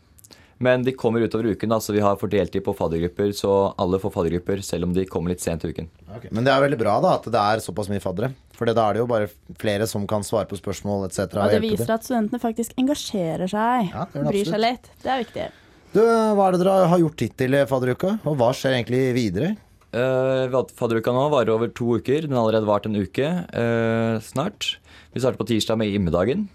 Men 0.62 0.84
de 0.86 0.94
kommer 0.96 1.24
utover 1.24 1.50
uken, 1.52 1.72
altså 1.74 1.90
så 1.90 1.96
vi 1.96 2.02
har 2.04 2.16
fordelt 2.16 2.52
de 2.54 2.60
på 2.62 2.72
faddergrupper. 2.78 3.32
Så 3.36 3.50
alle 3.80 3.98
får 4.00 4.12
faddergrupper, 4.14 4.62
selv 4.64 4.86
om 4.86 4.94
de 4.94 5.04
kommer 5.10 5.34
litt 5.34 5.42
sent 5.42 5.64
i 5.66 5.72
uken. 5.74 5.90
Men 6.30 6.46
det 6.46 6.54
er 6.54 6.62
veldig 6.62 6.78
bra 6.80 6.94
da 7.02 7.16
at 7.18 7.26
det 7.26 7.42
er 7.42 7.64
såpass 7.64 7.90
mye 7.90 8.02
faddere. 8.02 8.30
For 8.54 8.70
da 8.70 8.86
er 8.86 8.96
det 8.96 9.02
jo 9.02 9.08
bare 9.10 9.28
flere 9.60 9.88
som 9.90 10.06
kan 10.10 10.24
svare 10.26 10.46
på 10.50 10.58
spørsmål 10.60 11.08
etc. 11.08 11.34
Ja, 11.34 11.50
det 11.50 11.60
viser 11.64 11.90
at 11.96 12.06
studentene 12.06 12.40
faktisk 12.42 12.78
engasjerer 12.80 13.50
seg. 13.50 13.90
Ja, 13.90 14.06
det 14.06 14.20
gjør 14.20 14.28
det 14.28 14.30
bryr 14.30 14.52
seg 14.54 14.62
litt. 14.62 14.88
Det 15.02 15.12
er 15.12 15.22
viktig. 15.24 15.50
Du, 15.94 16.00
Hva 16.02 16.46
er 16.46 16.56
det 16.56 16.64
dere 16.64 16.88
har 16.90 17.02
gjort 17.02 17.26
hittil 17.26 17.58
i 17.58 17.66
fadderuka? 17.70 18.16
Og 18.26 18.38
hva 18.38 18.50
skjer 18.56 18.78
egentlig 18.78 19.02
videre? 19.18 19.52
Uh, 19.94 20.50
fadderuka 20.74 21.12
nå 21.14 21.28
varer 21.34 21.52
over 21.54 21.70
to 21.70 21.98
uker. 21.98 22.26
Den 22.26 22.34
har 22.34 22.46
allerede 22.46 22.70
vart 22.70 22.86
en 22.88 22.98
uke 22.98 23.26
uh, 23.26 24.16
snart. 24.22 24.76
Vi 25.14 25.22
starter 25.22 25.38
på 25.38 25.50
tirsdag 25.50 25.78
med 25.78 25.94
Immedagen. 25.94 26.48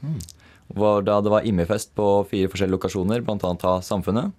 Hvor 0.75 1.01
da 1.05 1.17
det 1.25 1.33
var 1.33 1.47
immefest 1.47 1.95
på 1.97 2.07
fire 2.29 2.51
forskjellige 2.51 2.77
lokasjoner, 2.77 3.23
bl.a. 3.25 3.55
av 3.71 3.81
Samfunnet. 3.85 4.35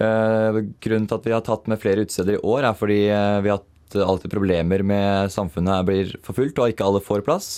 Eh, 0.00 0.62
grunnen 0.80 1.06
til 1.08 1.18
at 1.18 1.28
vi 1.28 1.34
har 1.34 1.44
tatt 1.44 1.68
med 1.68 1.80
flere 1.82 2.06
utesteder 2.06 2.38
i 2.38 2.42
år, 2.42 2.64
er 2.64 2.78
fordi 2.78 3.02
eh, 3.12 3.38
vi 3.44 3.52
har 3.52 3.60
hatt 3.60 3.68
alltid 4.00 4.32
problemer 4.32 4.80
med 4.88 5.32
samfunnet 5.32 5.84
blir 5.84 6.14
forfulgt, 6.24 6.58
og 6.58 6.72
ikke 6.72 6.86
alle 6.86 7.02
får 7.04 7.24
plass. 7.26 7.50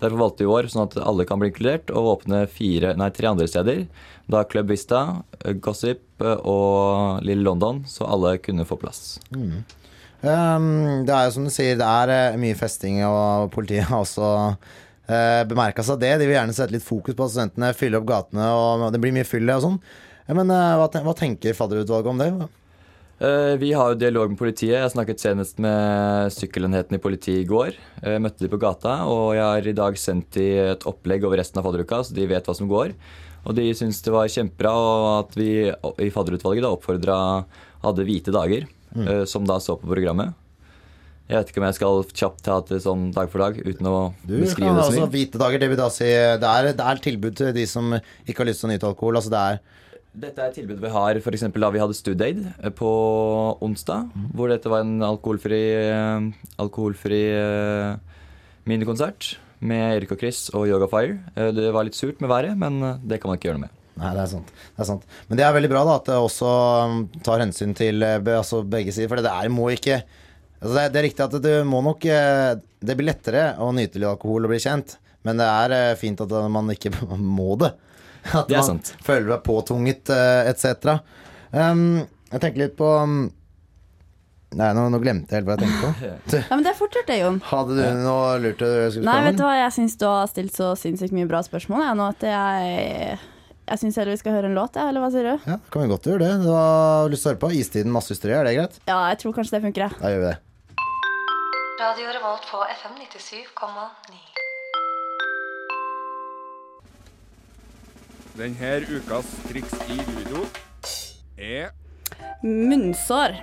Derfor 0.00 0.22
valgte 0.22 0.44
vi 0.44 0.48
i 0.48 0.54
år, 0.54 0.70
sånn 0.72 0.86
at 0.86 0.96
alle 1.02 1.26
kan 1.28 1.42
bli 1.42 1.50
inkludert, 1.52 1.92
å 1.92 2.06
åpne 2.14 2.46
fire, 2.48 2.94
nei, 2.96 3.10
tre 3.12 3.28
andre 3.28 3.48
steder. 3.50 3.84
Da 4.32 4.44
Club 4.48 4.72
Vista, 4.72 5.22
eh, 5.42 5.52
Gossip 5.52 6.24
og 6.24 7.20
Lille 7.26 7.44
London, 7.44 7.84
så 7.88 8.08
alle 8.08 8.38
kunne 8.40 8.66
få 8.68 8.80
plass. 8.80 9.20
Um, 10.22 11.02
det 11.02 11.12
er 11.12 11.26
jo 11.26 11.34
som 11.34 11.48
du 11.48 11.52
sier, 11.52 11.76
det 11.76 11.86
er 11.86 12.38
mye 12.40 12.56
festing, 12.56 13.02
og 13.04 13.50
politiet 13.54 13.90
har 13.90 14.04
også 14.06 14.32
bemerka 15.48 15.84
seg 15.86 16.00
det. 16.02 16.14
De 16.20 16.26
vil 16.28 16.36
gjerne 16.36 16.54
sette 16.56 16.74
litt 16.74 16.86
fokus 16.86 17.16
på 17.18 17.26
at 17.26 17.34
studentene 17.34 17.74
fyller 17.76 18.00
opp 18.00 18.08
gatene, 18.08 18.48
og 18.54 18.88
det 18.94 19.00
blir 19.02 19.14
mye 19.14 19.28
fyll 19.28 19.50
og 19.52 19.62
sånn. 19.66 19.78
Men 20.30 20.52
eh, 20.52 20.74
hva, 20.78 21.14
tenker 21.16 21.56
fadderutvalget 21.56 22.12
om 22.12 22.20
det? 22.20 22.28
Eh, 23.22 23.54
Vi 23.60 23.72
har 23.76 23.92
jo 23.92 24.00
dialog 24.00 24.30
med 24.32 24.40
politiet. 24.40 24.78
Jeg 24.78 24.94
snakket 24.94 25.22
senest 25.22 25.60
med 25.62 26.32
sykkelenheten 26.34 26.96
i 26.96 27.02
politiet 27.02 27.42
i 27.42 27.48
går. 27.48 27.74
Jeg 28.02 28.22
møtte 28.22 28.44
de 28.44 28.52
på 28.52 28.60
gata, 28.62 29.02
og 29.10 29.34
jeg 29.36 29.44
har 29.44 29.68
i 29.68 29.76
dag 29.76 29.98
sendt 30.00 30.32
de 30.38 30.48
et 30.72 30.86
opplegg 30.88 31.26
over 31.26 31.40
resten 31.42 31.60
av 31.60 31.68
fadderuka, 31.68 32.02
så 32.04 32.16
de 32.16 32.28
vet 32.30 32.48
hva 32.48 32.56
som 32.56 32.70
går. 32.70 32.94
Og 33.42 33.56
de 33.58 33.66
syns 33.74 33.98
det 34.04 34.12
var 34.14 34.30
kjempebra 34.30 34.70
og 34.70 35.06
at 35.16 35.32
vi 35.34 35.50
i 35.66 36.12
fadderutvalget 36.14 36.62
da 36.62 36.70
oppfordra 36.76 37.16
hadde 37.82 38.04
hvite 38.06 38.30
dager, 38.34 38.68
mm. 38.94 39.26
som 39.26 39.42
da 39.48 39.56
så 39.58 39.74
på 39.74 39.90
programmet. 39.90 40.36
Jeg 41.32 41.40
vet 41.40 41.50
ikke 41.52 41.60
om 41.62 41.64
jeg 41.64 41.76
skal 41.78 42.00
kjapt 42.12 42.42
ta 42.44 42.58
det 42.68 42.78
sånn 42.84 43.04
dag 43.16 43.30
for 43.32 43.40
dag 43.40 43.56
uten 43.56 43.86
å 43.88 43.98
Du 44.20 44.34
beskrive 44.36 44.74
det 44.76 44.82
så 44.82 44.90
altså 44.90 45.04
mye. 45.06 45.12
hvite 45.14 45.38
dager, 45.40 45.62
det 45.62 45.68
vil 45.70 45.78
da 45.80 45.86
si 45.88 46.04
Det 46.04 46.48
er, 46.50 46.66
det 46.76 46.88
er 46.90 47.00
tilbud 47.06 47.38
til 47.38 47.54
de 47.56 47.64
som 47.70 47.94
ikke 47.96 48.42
har 48.42 48.48
lyst 48.50 48.60
til 48.60 48.68
å 48.68 48.72
nyte 48.74 48.90
alkohol. 48.90 49.16
Altså 49.16 49.32
det 49.32 49.40
er 49.40 49.62
Dette 50.12 50.42
er 50.44 50.50
et 50.50 50.58
tilbud 50.60 50.82
vi 50.82 50.90
har 50.92 51.16
f.eks. 51.22 51.46
da 51.56 51.70
vi 51.72 51.80
hadde 51.80 51.96
Studaid 51.96 52.42
eh, 52.52 52.68
på 52.76 52.90
onsdag. 53.64 54.10
Hvor 54.36 54.52
dette 54.52 54.68
var 54.68 54.84
en 54.84 55.00
alkoholfri, 55.06 55.62
eh, 55.80 56.26
alkoholfri 56.60 57.22
eh, 57.32 57.94
minikonsert 58.68 59.38
med 59.64 60.02
Erik 60.02 60.12
og 60.12 60.20
Chris 60.20 60.50
og 60.52 60.66
Yoga 60.68 60.90
Fire. 60.92 61.16
Det 61.56 61.70
var 61.72 61.88
litt 61.88 61.96
surt 61.96 62.20
med 62.20 62.28
været, 62.28 62.58
men 62.60 62.76
det 63.08 63.22
kan 63.22 63.32
man 63.32 63.40
ikke 63.40 63.48
gjøre 63.48 63.62
noe 63.62 63.70
med. 63.70 63.78
Nei, 64.02 64.10
det 64.18 64.20
er 64.20 64.28
sant. 64.34 64.52
Det 64.52 64.84
er 64.84 64.88
sant. 64.88 65.08
Men 65.30 65.40
det 65.40 65.46
er 65.46 65.56
veldig 65.56 65.70
bra 65.72 65.86
da 65.88 65.96
at 66.00 66.10
det 66.10 66.18
også 66.18 66.50
um, 66.90 67.00
tar 67.24 67.40
hensyn 67.44 67.72
til 67.76 68.04
altså 68.04 68.60
begge 68.68 68.92
sider. 68.92 69.08
For 69.08 69.22
det 69.22 69.32
er 69.32 69.52
må 69.52 69.70
ikke 69.72 70.02
altså 70.62 70.72
det, 70.78 70.82
er, 70.86 70.92
det 70.94 71.00
er 71.02 71.06
riktig 71.10 71.24
at 71.26 71.36
du 71.42 71.50
må 71.68 71.82
nok 71.84 72.04
eh, 72.06 72.54
Det 72.82 72.94
blir 72.98 73.10
lettere 73.10 73.42
å 73.62 73.68
nyte 73.74 73.98
litt 74.00 74.08
alkohol 74.14 74.46
og 74.48 74.54
bli 74.54 74.62
kjent, 74.62 74.96
men 75.26 75.38
det 75.42 75.50
er 75.50 75.74
eh, 75.76 75.92
fint 76.00 76.22
at 76.24 76.32
man 76.54 76.70
ikke 76.72 76.94
må 77.18 77.56
det. 77.60 77.74
At 78.32 78.46
Det 78.46 78.54
er 78.54 78.62
man 78.62 78.68
sant. 78.78 78.92
føler 79.02 79.32
seg 79.34 79.40
påtvunget 79.50 80.10
eh, 80.14 80.50
etc. 80.52 80.98
Um, 81.50 82.04
jeg 82.30 82.40
tenker 82.44 82.62
litt 82.62 82.76
på 82.78 82.86
um, 83.02 83.24
Nei, 84.52 84.68
nå, 84.76 84.82
nå 84.92 84.98
glemte 85.00 85.32
jeg 85.32 85.40
helt 85.40 85.48
hva 85.48 85.54
jeg 85.56 85.62
tenkte 85.64 85.80
på. 85.80 86.10
Ja, 86.42 86.52
men 86.52 86.62
det 86.66 86.70
er 86.74 86.76
fortsatt 86.76 87.08
det, 87.08 87.16
Jon. 87.22 87.38
Hadde 87.48 87.72
du 87.78 87.82
noe 88.04 88.34
lurt 88.42 88.60
du 88.60 88.66
skulle 88.92 89.06
Nei, 89.08 89.22
vet 89.24 89.38
du 89.40 89.42
hva, 89.46 89.54
jeg 89.62 89.72
syns 89.78 89.96
du 89.96 90.04
har 90.04 90.28
stilt 90.28 90.54
så 90.58 90.74
sinnssykt 90.76 91.14
mye 91.16 91.28
bra 91.30 91.40
spørsmål 91.46 91.82
jeg, 91.86 91.96
nå 91.98 92.08
at 92.12 92.26
jeg 92.28 93.16
Jeg 93.72 93.80
syns 93.80 93.96
heller 93.96 94.12
vi 94.12 94.20
skal 94.20 94.36
høre 94.36 94.50
en 94.52 94.58
låt, 94.60 94.76
jeg, 94.76 94.92
eller 94.92 95.00
hva 95.06 95.08
sier 95.14 95.30
du? 95.30 95.46
Ja, 95.54 95.56
kan 95.72 95.86
vi 95.86 95.90
godt 95.94 96.08
gjøre 96.10 96.20
det. 96.26 96.32
Du 96.44 96.50
har 96.52 97.08
lyst 97.12 97.24
til 97.24 97.30
å 97.30 97.32
høre 97.32 97.42
på 97.46 97.52
Istiden 97.62 97.94
masse 97.96 98.12
hysteri, 98.12 98.36
er 98.36 98.44
det 98.50 98.54
greit? 98.58 98.76
Ja, 98.90 98.98
jeg 99.14 99.22
tror 99.24 99.36
kanskje 99.40 99.56
det 99.56 99.62
funker, 99.64 99.86
jeg. 99.88 99.98
Da 100.02 100.12
gjør 100.12 100.20
vi 100.26 100.28
det. 100.28 100.38
Radio 101.82 102.06
Revolt 102.14 102.44
på 102.50 102.58
FM 102.64 102.92
97,9. 103.00 104.18
Denne 108.38 108.68
ukas 108.86 109.30
triks 109.48 109.72
i 109.90 109.96
ludo 109.96 110.44
er 111.34 111.72
Munnsår. 112.44 113.34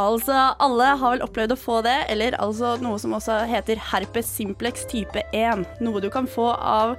Altså, 0.00 0.38
alle 0.56 0.86
har 1.02 1.18
vel 1.18 1.24
opplevd 1.26 1.52
å 1.52 1.58
få 1.60 1.82
det, 1.84 1.98
eller 2.14 2.38
altså 2.40 2.78
noe 2.80 2.96
som 3.02 3.12
også 3.18 3.42
heter 3.50 3.82
herpes 3.90 4.30
simplex 4.38 4.86
type 4.88 5.20
1. 5.36 5.66
Noe 5.84 6.00
du 6.00 6.08
kan 6.14 6.24
få 6.24 6.48
av 6.54 6.94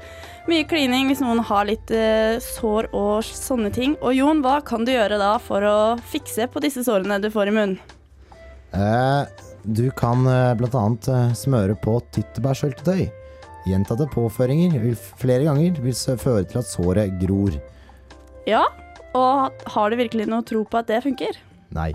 mye 0.52 0.68
klining 0.70 1.10
hvis 1.10 1.24
noen 1.26 1.42
har 1.48 1.72
litt 1.72 1.90
uh, 1.90 2.38
sår 2.38 2.92
og 2.94 3.26
sånne 3.26 3.74
ting. 3.74 3.98
Og 4.04 4.14
Jon, 4.20 4.46
hva 4.46 4.60
kan 4.62 4.86
du 4.86 4.94
gjøre 4.94 5.18
da 5.18 5.40
for 5.42 5.66
å 5.66 5.80
fikse 6.14 6.46
på 6.54 6.62
disse 6.62 6.86
sårene 6.86 7.18
du 7.24 7.32
får 7.34 7.50
i 7.50 7.58
munnen? 7.58 7.82
Eh, 8.74 9.53
du 9.66 9.90
kan 9.96 10.24
bl.a. 10.26 10.54
blant 10.60 10.76
annet 10.76 11.08
eh, 11.08 11.34
smøre 11.38 11.76
på 11.80 11.98
tyttebærsyltetøy. 12.16 13.06
Gjentatte 13.68 14.10
påføringer 14.12 14.76
vil 14.84 14.96
flere 14.98 15.46
ganger 15.48 15.78
vil 15.84 15.96
føre 16.20 16.44
til 16.50 16.60
at 16.60 16.68
såret 16.68 17.14
gror. 17.22 17.56
Ja, 18.48 18.66
og 19.16 19.54
har 19.72 19.90
du 19.90 19.96
virkelig 19.96 20.28
noe 20.28 20.44
tro 20.44 20.66
på 20.68 20.82
at 20.82 20.90
det 20.92 21.00
funker? 21.06 21.38
Nei. 21.72 21.94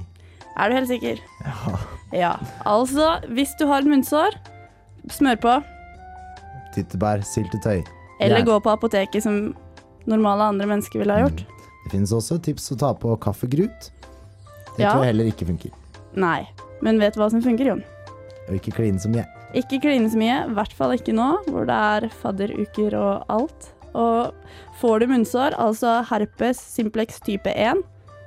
Er 0.58 0.70
du 0.72 0.78
helt 0.78 0.88
sikker? 0.90 1.20
Ja. 1.44 1.74
Ja. 2.16 2.30
Altså, 2.66 3.18
hvis 3.28 3.52
du 3.60 3.66
har 3.68 3.82
et 3.84 3.90
munnsår, 3.90 4.32
smør 5.12 5.36
på. 5.44 5.58
Tyttebærsyltetøy. 6.74 7.82
Eller 8.20 8.42
gå 8.46 8.56
på 8.64 8.72
apoteket 8.72 9.22
som 9.22 9.52
normale 10.08 10.48
andre 10.50 10.66
mennesker 10.66 11.02
ville 11.02 11.14
ha 11.14 11.26
gjort. 11.26 11.44
Det 11.84 11.92
finnes 11.92 12.12
også 12.16 12.40
tips 12.42 12.72
å 12.74 12.78
ta 12.80 12.94
på 12.96 13.12
kaffegrut. 13.22 13.90
Det 14.76 14.84
Ja. 14.84 14.92
tror 14.92 15.04
jeg 15.04 15.12
heller 15.12 15.28
ikke 15.30 15.46
funker. 15.46 15.70
Nei. 16.14 16.48
Men 16.84 17.00
vet 17.02 17.18
hva 17.18 17.30
som 17.32 17.42
funker, 17.44 17.72
Jon? 17.72 17.82
Og 18.48 18.56
ikke 18.58 18.76
kline 18.78 19.00
så 19.00 19.10
mye. 19.12 19.26
Ikke 19.56 19.80
kline 19.80 20.08
så 20.12 20.18
mye, 20.20 20.38
i 20.44 20.56
hvert 20.56 20.74
fall 20.76 20.94
ikke 20.96 21.14
nå, 21.16 21.28
hvor 21.48 21.68
det 21.68 21.76
er 21.76 22.08
fadderuker 22.20 22.96
og 22.98 23.28
alt. 23.32 23.70
Og 23.96 24.34
får 24.80 25.00
du 25.00 25.12
munnsår, 25.12 25.56
altså 25.58 25.98
herpes 26.10 26.60
simplex 26.60 27.20
type 27.24 27.50
1, 27.50 27.80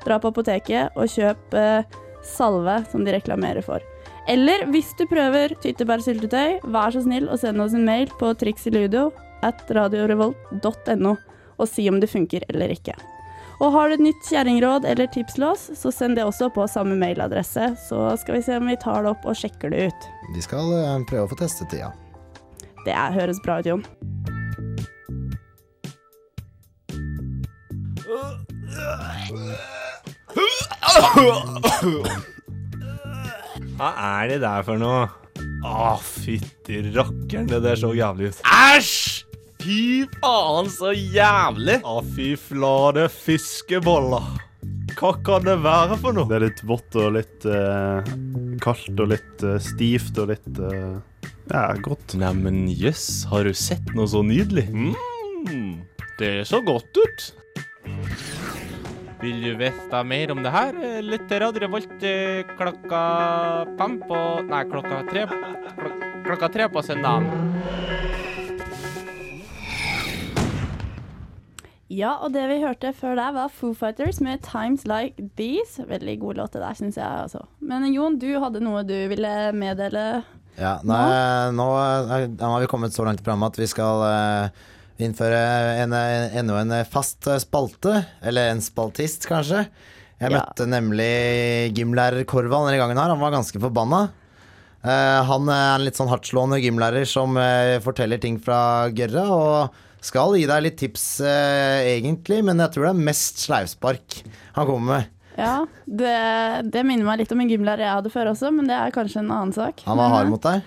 dra 0.06 0.18
på 0.22 0.32
apoteket 0.34 0.98
og 0.98 1.10
kjøp 1.14 1.58
eh, 1.58 1.98
salve 2.26 2.80
som 2.92 3.06
de 3.06 3.14
reklamerer 3.16 3.66
for. 3.66 3.86
Eller 4.30 4.66
hvis 4.74 4.92
du 4.98 5.06
prøver 5.10 5.56
tyttebærsyltetøy, 5.62 6.60
vær 6.74 6.94
så 6.94 7.02
snill 7.06 7.30
å 7.30 7.38
sende 7.42 7.66
oss 7.66 7.78
en 7.78 7.88
mail 7.88 8.12
på 8.20 8.34
triksiludio 8.38 9.10
at 9.46 9.64
radiorevolt.no 9.74 11.16
og 11.62 11.70
si 11.70 11.88
om 11.90 12.00
det 12.02 12.10
funker 12.10 12.46
eller 12.50 12.74
ikke. 12.74 12.96
Og 13.62 13.70
har 13.76 13.90
du 13.90 13.94
et 13.94 14.02
nytt 14.02 14.26
kjerringråd 14.26 14.88
eller 14.90 15.10
tipslås, 15.14 15.68
så 15.78 15.92
send 15.94 16.18
det 16.18 16.26
også 16.26 16.50
på 16.54 16.66
samme 16.70 16.96
mailadresse, 16.98 17.68
så 17.86 18.18
skal 18.18 18.40
vi 18.40 18.46
se 18.48 18.58
om 18.58 18.66
vi 18.66 18.78
tar 18.82 19.06
det 19.06 19.14
opp 19.14 19.28
og 19.30 19.38
sjekker 19.38 19.70
det 19.70 19.92
ut. 19.92 20.08
Vi 20.34 20.42
skal 20.42 20.72
eh, 20.80 20.96
prøve 21.10 21.28
å 21.28 21.30
få 21.30 21.38
testet 21.44 21.70
tida. 21.70 21.92
Det 22.88 22.96
er, 22.96 23.14
høres 23.14 23.38
bra 23.46 23.60
ut, 23.62 23.70
Jon. 23.70 23.86
Hva 33.78 33.94
er 33.94 34.34
det 34.34 34.42
der 34.42 34.66
for 34.66 34.82
noe? 34.82 35.06
Å, 35.62 35.94
fytti 36.02 36.82
rakkeren, 36.96 37.46
det 37.50 37.62
der 37.62 37.78
så 37.78 37.94
jævlig 37.94 38.34
ut. 38.34 38.42
Æsj! 38.50 39.21
Fy 39.62 40.08
faen, 40.22 40.70
så 40.74 40.90
jævlig! 40.96 41.80
Å, 41.86 42.00
fy 42.16 42.32
flate 42.40 43.06
fiskeboller. 43.14 44.26
Hva 44.98 45.12
kan 45.26 45.46
det 45.46 45.58
være 45.64 45.98
for 46.02 46.18
noe? 46.18 46.28
Det 46.30 46.38
er 46.40 46.46
litt 46.48 46.64
vått 46.68 46.98
og 47.00 47.14
litt 47.16 47.46
eh, 47.46 48.10
kaldt 48.64 49.00
og 49.02 49.12
litt 49.14 49.46
eh, 49.46 49.60
stivt 49.62 50.18
og 50.22 50.32
litt 50.34 50.62
eh, 50.66 50.98
Ja, 51.52 51.64
godt. 51.84 52.16
Neimen 52.18 52.66
jøss, 52.70 53.24
har 53.30 53.46
du 53.46 53.54
sett 53.58 53.94
noe 53.98 54.10
så 54.10 54.24
nydelig? 54.26 54.66
Mm, 54.74 55.78
det 56.20 56.34
så 56.50 56.62
godt 56.66 56.98
ut. 56.98 57.30
Vil 59.22 59.42
du 59.46 59.52
vite 59.62 60.04
mer 60.10 60.34
om 60.34 60.42
det 60.42 60.54
her? 60.54 60.78
Lytt 61.06 61.28
til 61.30 61.44
Radio 61.46 61.68
Revolt 61.68 62.06
eh, 62.10 62.42
klokka 62.58 63.02
fem 63.78 64.00
på 64.10 64.22
Nei, 64.50 64.66
klokka 64.74 65.04
tre, 65.12 65.28
klok, 65.78 66.06
klokka 66.26 66.54
tre 66.58 66.70
på 66.74 66.86
søndagen. 66.90 67.91
Ja, 71.92 72.14
og 72.24 72.32
det 72.32 72.46
vi 72.48 72.60
hørte 72.62 72.94
før 72.96 73.18
der, 73.20 73.34
var 73.36 73.50
Foo 73.52 73.74
Fighters 73.76 74.22
med 74.24 74.40
'Times 74.46 74.86
Like 74.88 75.20
These'. 75.38 75.82
Veldig 75.90 76.20
god 76.22 76.38
låt 76.40 76.54
det 76.54 76.62
der, 76.64 76.74
syns 76.78 76.96
jeg. 76.96 77.06
altså. 77.06 77.42
Men 77.60 77.92
Jon, 77.94 78.18
du 78.18 78.30
hadde 78.40 78.62
noe 78.64 78.84
du 78.88 78.96
ville 79.12 79.52
meddele? 79.52 80.24
Ja, 80.58 80.78
nå, 80.84 80.94
er- 80.96 81.52
nå 81.52 81.68
har 82.40 82.60
vi 82.62 82.68
kommet 82.68 82.94
så 82.96 83.04
langt 83.04 83.20
i 83.20 83.24
programmet 83.24 83.52
at 83.52 83.58
vi 83.60 83.68
skal 83.68 84.04
eh, 84.08 84.50
innføre 85.04 85.82
en, 85.84 85.92
enda 85.94 86.62
en 86.62 86.86
fast 86.86 87.28
eh, 87.28 87.40
spalte. 87.40 88.06
Eller 88.24 88.52
en 88.52 88.62
spaltist, 88.62 89.28
kanskje. 89.28 89.68
Jeg 90.22 90.32
Ja. 90.32 90.38
møtte 90.40 90.68
nemlig 90.70 91.74
gymlærer 91.76 92.24
Korvald 92.26 92.70
denne 92.70 92.78
gangen 92.80 92.98
her. 92.98 93.10
Han 93.10 93.20
var 93.20 93.32
ganske 93.32 93.60
forbanna. 93.60 94.12
Eh, 94.84 95.24
han 95.26 95.50
er 95.50 95.76
en 95.76 95.84
litt 95.86 95.96
sånn 95.98 96.10
hardtslående 96.10 96.62
gymlærer 96.62 97.06
som 97.06 97.36
forteller 97.84 98.18
ting 98.22 98.38
fra 98.40 98.88
gørra. 98.90 99.28
Og 99.30 99.70
skal 100.02 100.36
gi 100.38 100.48
deg 100.50 100.66
litt 100.66 100.78
tips, 100.82 101.06
eh, 101.22 101.96
egentlig, 101.96 102.42
men 102.46 102.62
jeg 102.64 102.74
tror 102.74 102.90
det 102.90 102.94
er 102.96 103.08
mest 103.10 103.42
sleivspark 103.46 104.22
han 104.58 104.68
kommer 104.68 104.96
med. 104.96 105.18
Ja, 105.40 105.64
det, 105.86 106.16
det 106.74 106.84
minner 106.86 107.08
meg 107.08 107.22
litt 107.22 107.32
om 107.34 107.42
en 107.42 107.50
gymlærer 107.50 107.86
jeg 107.86 107.98
hadde 108.02 108.12
før 108.14 108.34
også, 108.34 108.52
men 108.54 108.68
det 108.70 108.76
er 108.78 108.94
kanskje 108.94 109.22
en 109.24 109.32
annen 109.32 109.56
sak. 109.56 109.84
Han 109.88 110.00
var 110.02 110.12
hard 110.14 110.28
eh, 110.28 110.34
mot 110.34 110.48
deg. 110.48 110.66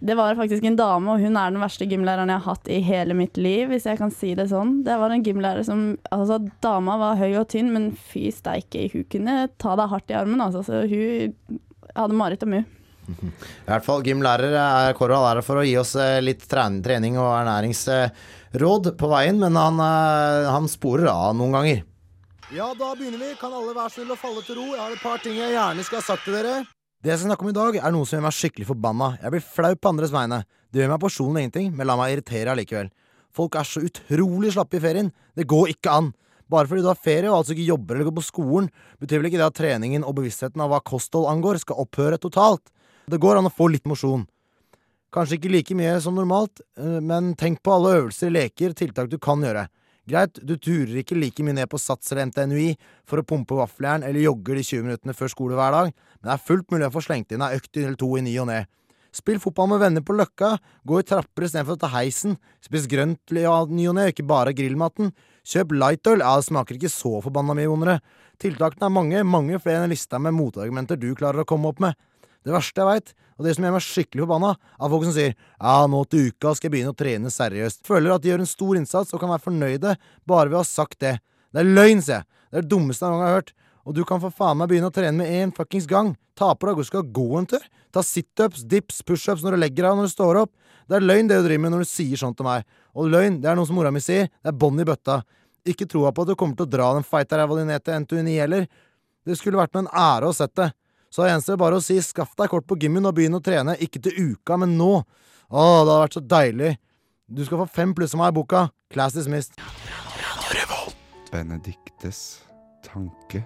Det 0.00 0.14
var 0.16 0.38
faktisk 0.38 0.64
en 0.64 0.78
dame, 0.78 1.12
og 1.12 1.20
hun 1.20 1.36
er 1.36 1.52
den 1.52 1.60
verste 1.60 1.84
gymlæreren 1.84 2.30
jeg 2.32 2.40
har 2.40 2.54
hatt 2.54 2.70
i 2.72 2.78
hele 2.80 3.16
mitt 3.18 3.36
liv, 3.36 3.66
hvis 3.68 3.84
jeg 3.84 4.00
kan 4.00 4.12
si 4.14 4.32
det 4.38 4.46
sånn. 4.48 4.78
Det 4.86 4.96
var 4.96 5.12
en 5.12 5.24
gymlærer 5.26 5.66
som 5.66 5.82
Altså, 6.08 6.38
dama 6.64 6.96
var 7.00 7.20
høy 7.20 7.34
og 7.42 7.50
tynn, 7.52 7.68
men 7.74 7.90
fy 7.92 8.30
steike, 8.32 8.86
hun 8.94 9.04
kunne 9.12 9.34
ta 9.60 9.76
deg 9.76 9.92
hardt 9.92 10.14
i 10.14 10.16
armen, 10.16 10.40
altså. 10.40 10.64
Så 10.64 10.86
hun 10.88 11.60
hadde 11.92 12.16
mareritt 12.16 12.46
om 12.48 12.56
hun. 12.56 12.68
I 13.20 13.68
hvert 13.68 13.84
fall 13.84 14.04
gymlærer 14.06 14.56
er 14.56 14.96
Korvald 14.96 15.26
er 15.26 15.40
her 15.40 15.44
for 15.44 15.60
å 15.60 15.66
gi 15.66 15.76
oss 15.80 15.92
eh, 16.00 16.22
litt 16.24 16.46
trening 16.48 17.18
og 17.20 17.34
ernæringsråd 18.50 18.96
på 18.98 19.08
veien, 19.08 19.38
men 19.38 19.56
han, 19.56 19.78
eh, 19.78 20.50
han 20.50 20.68
sporer 20.68 21.08
av 21.08 21.36
noen 21.36 21.52
ganger. 21.52 21.84
Ja, 22.52 22.74
da 22.74 22.94
begynner 22.96 23.18
vi. 23.18 23.36
Kan 23.38 23.52
alle 23.52 23.74
være 23.74 23.90
snill 23.90 24.10
og 24.10 24.18
falle 24.18 24.42
til 24.42 24.56
ro? 24.56 24.74
Jeg 24.74 24.80
har 24.80 24.90
et 24.90 25.02
par 25.02 25.18
ting 25.18 25.36
jeg 25.36 25.54
gjerne 25.54 25.84
skal 25.84 26.00
ha 26.00 26.02
sagt 26.02 26.24
til 26.24 26.34
dere. 26.34 26.66
Det 27.02 27.10
jeg 27.10 27.18
skal 27.18 27.30
snakke 27.30 27.42
om 27.42 27.48
i 27.48 27.52
dag, 27.52 27.76
er 27.76 27.92
noe 27.92 28.04
som 28.04 28.18
gjør 28.18 28.26
meg 28.26 28.34
skikkelig 28.34 28.66
forbanna. 28.66 29.18
Jeg 29.22 29.30
blir 29.30 29.40
flau 29.40 29.74
på 29.74 29.88
andres 29.88 30.10
vegne. 30.10 30.44
Det 30.70 30.82
gjør 30.82 30.90
meg 30.90 31.00
personlig 31.00 31.42
ingenting, 31.44 31.76
men 31.76 31.86
la 31.86 31.96
meg 31.96 32.12
irritere 32.12 32.50
allikevel. 32.50 32.90
Folk 33.32 33.54
er 33.54 33.62
så 33.62 33.80
utrolig 33.80 34.52
slappe 34.52 34.76
i 34.76 34.80
ferien. 34.80 35.12
Det 35.36 35.46
går 35.46 35.70
ikke 35.70 35.90
an. 35.90 36.12
Bare 36.50 36.66
fordi 36.66 36.82
du 36.82 36.88
har 36.88 36.98
ferie 36.98 37.30
og 37.30 37.38
altså 37.38 37.54
ikke 37.54 37.70
jobber 37.70 37.94
eller 37.94 38.10
går 38.10 38.18
på 38.18 38.26
skolen, 38.26 38.68
betyr 38.98 39.20
vel 39.20 39.30
ikke 39.30 39.38
det 39.38 39.46
at 39.46 39.54
treningen 39.54 40.02
og 40.02 40.16
bevisstheten 40.18 40.60
av 40.60 40.70
hva 40.72 40.80
kosthold 40.82 41.30
angår, 41.30 41.62
skal 41.62 41.78
opphøre 41.78 42.18
totalt. 42.18 42.66
Det 43.06 43.20
går 43.22 43.38
an 43.38 43.46
å 43.46 43.54
få 43.54 43.70
litt 43.70 43.86
mosjon. 43.86 44.26
Kanskje 45.10 45.40
ikke 45.40 45.50
like 45.50 45.74
mye 45.74 45.96
som 46.02 46.14
normalt, 46.14 46.60
eh, 46.78 47.00
men 47.02 47.34
tenk 47.34 47.62
på 47.62 47.72
alle 47.74 47.96
øvelser, 47.98 48.30
leker, 48.30 48.74
tiltak 48.78 49.10
du 49.10 49.18
kan 49.18 49.42
gjøre. 49.42 49.66
Greit, 50.06 50.38
du 50.42 50.56
turer 50.56 51.00
ikke 51.02 51.18
like 51.18 51.42
mye 51.42 51.54
ned 51.54 51.68
på 51.70 51.78
Sats 51.78 52.12
eller 52.12 52.28
NTNUI 52.30 52.76
for 53.06 53.20
å 53.20 53.26
pumpe 53.26 53.58
vaffeljern 53.58 54.06
eller 54.06 54.22
jogger 54.22 54.54
de 54.58 54.62
20 54.62 54.86
minuttene 54.86 55.14
før 55.14 55.32
skole 55.32 55.58
hver 55.58 55.74
dag, 55.74 55.90
men 55.90 56.28
det 56.28 56.34
er 56.34 56.46
fullt 56.46 56.70
mulig 56.70 56.86
å 56.86 56.94
få 56.94 57.02
slengt 57.04 57.34
inn 57.34 57.42
ei 57.42 57.58
økt 57.58 57.76
eller 57.76 57.98
to 57.98 58.10
i 58.18 58.22
ny 58.22 58.36
og 58.38 58.48
ne. 58.50 58.64
Spill 59.10 59.40
fotball 59.42 59.72
med 59.72 59.80
venner 59.82 60.04
på 60.06 60.14
Løkka, 60.14 60.52
gå 60.86 61.00
i 61.00 61.06
trapper 61.06 61.46
istedenfor 61.46 61.74
å 61.74 61.82
ta 61.82 61.90
heisen, 61.96 62.36
spis 62.62 62.86
grønt 62.90 63.34
i 63.34 63.42
ny 63.42 63.86
og 63.90 63.96
ne, 63.98 64.06
ikke 64.12 64.26
bare 64.26 64.54
grillmaten, 64.54 65.10
kjøp 65.42 65.74
lightøl, 65.74 66.22
ja, 66.22 66.36
det 66.38 66.46
smaker 66.46 66.78
ikke 66.78 66.92
så 66.92 67.18
forbanna 67.24 67.56
mye 67.58 67.70
vondere. 67.70 67.98
Tiltakene 68.38 68.86
er 68.86 68.94
mange, 68.94 69.24
mange 69.26 69.58
flere 69.58 69.82
enn 69.82 69.90
lista 69.90 70.22
med 70.22 70.36
motargumenter 70.38 70.98
du 71.00 71.10
klarer 71.18 71.42
å 71.42 71.48
komme 71.48 71.74
opp 71.74 71.82
med. 71.82 71.98
Det 72.46 72.54
verste 72.54 72.80
jeg 72.80 72.88
veit, 72.88 73.12
og 73.36 73.46
det 73.46 73.54
som 73.56 73.64
gjør 73.64 73.74
meg 73.74 73.84
skikkelig 73.84 74.24
forbanna, 74.24 74.50
er 74.56 74.92
folk 74.92 75.06
som 75.06 75.14
sier 75.16 75.32
ja, 75.32 75.74
nå 75.88 76.02
til 76.08 76.28
uka 76.28 76.52
skal 76.56 76.68
jeg 76.68 76.74
begynne 76.74 76.92
å 76.92 76.96
trene 76.96 77.32
seriøst. 77.32 77.82
Føler 77.88 78.14
at 78.14 78.24
de 78.24 78.30
gjør 78.32 78.44
en 78.44 78.50
stor 78.50 78.78
innsats 78.80 79.14
og 79.16 79.22
kan 79.22 79.32
være 79.32 79.44
fornøyde 79.46 79.94
bare 80.28 80.48
ved 80.48 80.58
å 80.58 80.62
ha 80.62 80.68
sagt 80.68 81.00
det. 81.04 81.18
Det 81.52 81.62
er 81.62 81.72
løgn, 81.72 82.02
sier 82.04 82.20
jeg. 82.20 82.28
Det 82.50 82.58
er 82.58 82.64
det 82.66 82.72
dummeste 82.72 83.06
jeg 83.06 83.22
har 83.22 83.36
hørt. 83.38 83.52
Og 83.88 83.96
du 83.96 84.02
kan 84.06 84.20
for 84.22 84.34
faen 84.34 84.58
meg 84.60 84.70
begynne 84.70 84.90
å 84.90 84.94
trene 84.94 85.16
med 85.22 85.32
én 85.32 85.52
fuckings 85.56 85.88
gang. 85.88 86.14
Ta 86.38 86.52
på 86.54 86.68
deg 86.68 86.80
og 86.80 86.88
skal 86.88 87.08
gå 87.16 87.26
en 87.40 87.48
tur. 87.48 87.64
Ta 87.94 88.04
situps, 88.06 88.64
dips, 88.68 89.00
pushups 89.06 89.44
når 89.44 89.56
du 89.56 89.62
legger 89.64 89.86
deg 89.86 89.94
og 89.94 90.02
når 90.02 90.10
du 90.10 90.14
står 90.14 90.40
opp. 90.44 90.52
Det 90.90 90.98
er 90.98 91.06
løgn 91.06 91.30
det 91.30 91.40
du 91.40 91.48
driver 91.48 91.64
med 91.64 91.74
når 91.74 91.84
du 91.84 91.90
sier 91.90 92.20
sånt 92.20 92.38
til 92.38 92.46
meg. 92.46 92.66
Og 92.96 93.10
løgn, 93.10 93.40
det 93.42 93.50
er 93.50 93.58
noe 93.58 93.68
som 93.68 93.78
mora 93.78 93.92
mi 93.94 94.02
sier. 94.04 94.30
Det 94.40 94.52
er 94.52 94.58
bånd 94.58 94.82
i 94.82 94.86
bøtta. 94.88 95.20
Ikke 95.68 95.88
troa 95.90 96.12
på 96.12 96.24
at 96.24 96.32
du 96.32 96.36
kommer 96.38 96.58
til 96.58 96.68
å 96.68 96.72
dra 96.72 96.92
den 96.96 97.06
feita 97.06 97.38
ræva 97.40 97.58
di 97.58 97.66
ned 97.68 97.84
til 97.84 98.04
NTUNI 98.04 98.36
heller. 98.40 98.68
Det 99.26 99.36
skulle 99.38 99.60
vært 99.60 99.74
med 99.76 99.86
en 99.86 99.92
ære 100.02 100.30
å 100.30 100.36
sett 100.36 100.54
det. 100.58 100.70
Så 101.10 101.24
det 101.24 101.32
eneste 101.32 101.58
bare 101.58 101.78
å 101.78 101.82
si 101.82 101.96
skaff 102.04 102.36
deg 102.38 102.52
kort 102.52 102.68
på 102.70 102.78
gymmen 102.78 103.08
og 103.08 103.16
begynn 103.16 103.34
å 103.34 103.42
trene, 103.42 103.74
ikke 103.82 104.02
til 104.04 104.34
uka, 104.34 104.58
men 104.62 104.76
nå. 104.78 104.92
Å, 105.50 105.58
det 105.58 105.90
hadde 105.90 106.02
vært 106.04 106.18
så 106.18 106.22
deilig. 106.22 106.74
Du 107.26 107.42
skal 107.46 107.64
få 107.64 107.66
fem 107.70 107.94
pluss 107.94 108.14
av 108.14 108.22
meg 108.22 108.30
i 108.30 108.36
boka. 108.38 108.68
Class 108.94 109.16
dismissed. 109.18 109.58
Benediktes 111.30 112.42
tanke. 112.86 113.42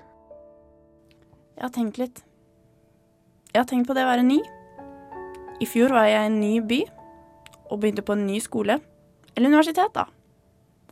Jeg 1.55 1.63
har 1.67 1.73
tenkt 1.73 2.01
litt. 2.01 2.23
Jeg 3.53 3.61
har 3.63 3.69
tenkt 3.71 3.89
på 3.89 3.97
det 3.97 4.05
å 4.05 4.11
være 4.11 4.27
ny. 4.27 4.41
I 5.63 5.69
fjor 5.69 5.93
var 5.95 6.09
jeg 6.09 6.19
i 6.19 6.29
en 6.33 6.41
ny 6.41 6.55
by 6.65 6.81
og 7.71 7.81
begynte 7.81 8.05
på 8.05 8.17
en 8.17 8.27
ny 8.27 8.41
skole. 8.45 8.81
Eller 9.35 9.53
universitet, 9.53 9.93
da. 9.95 10.09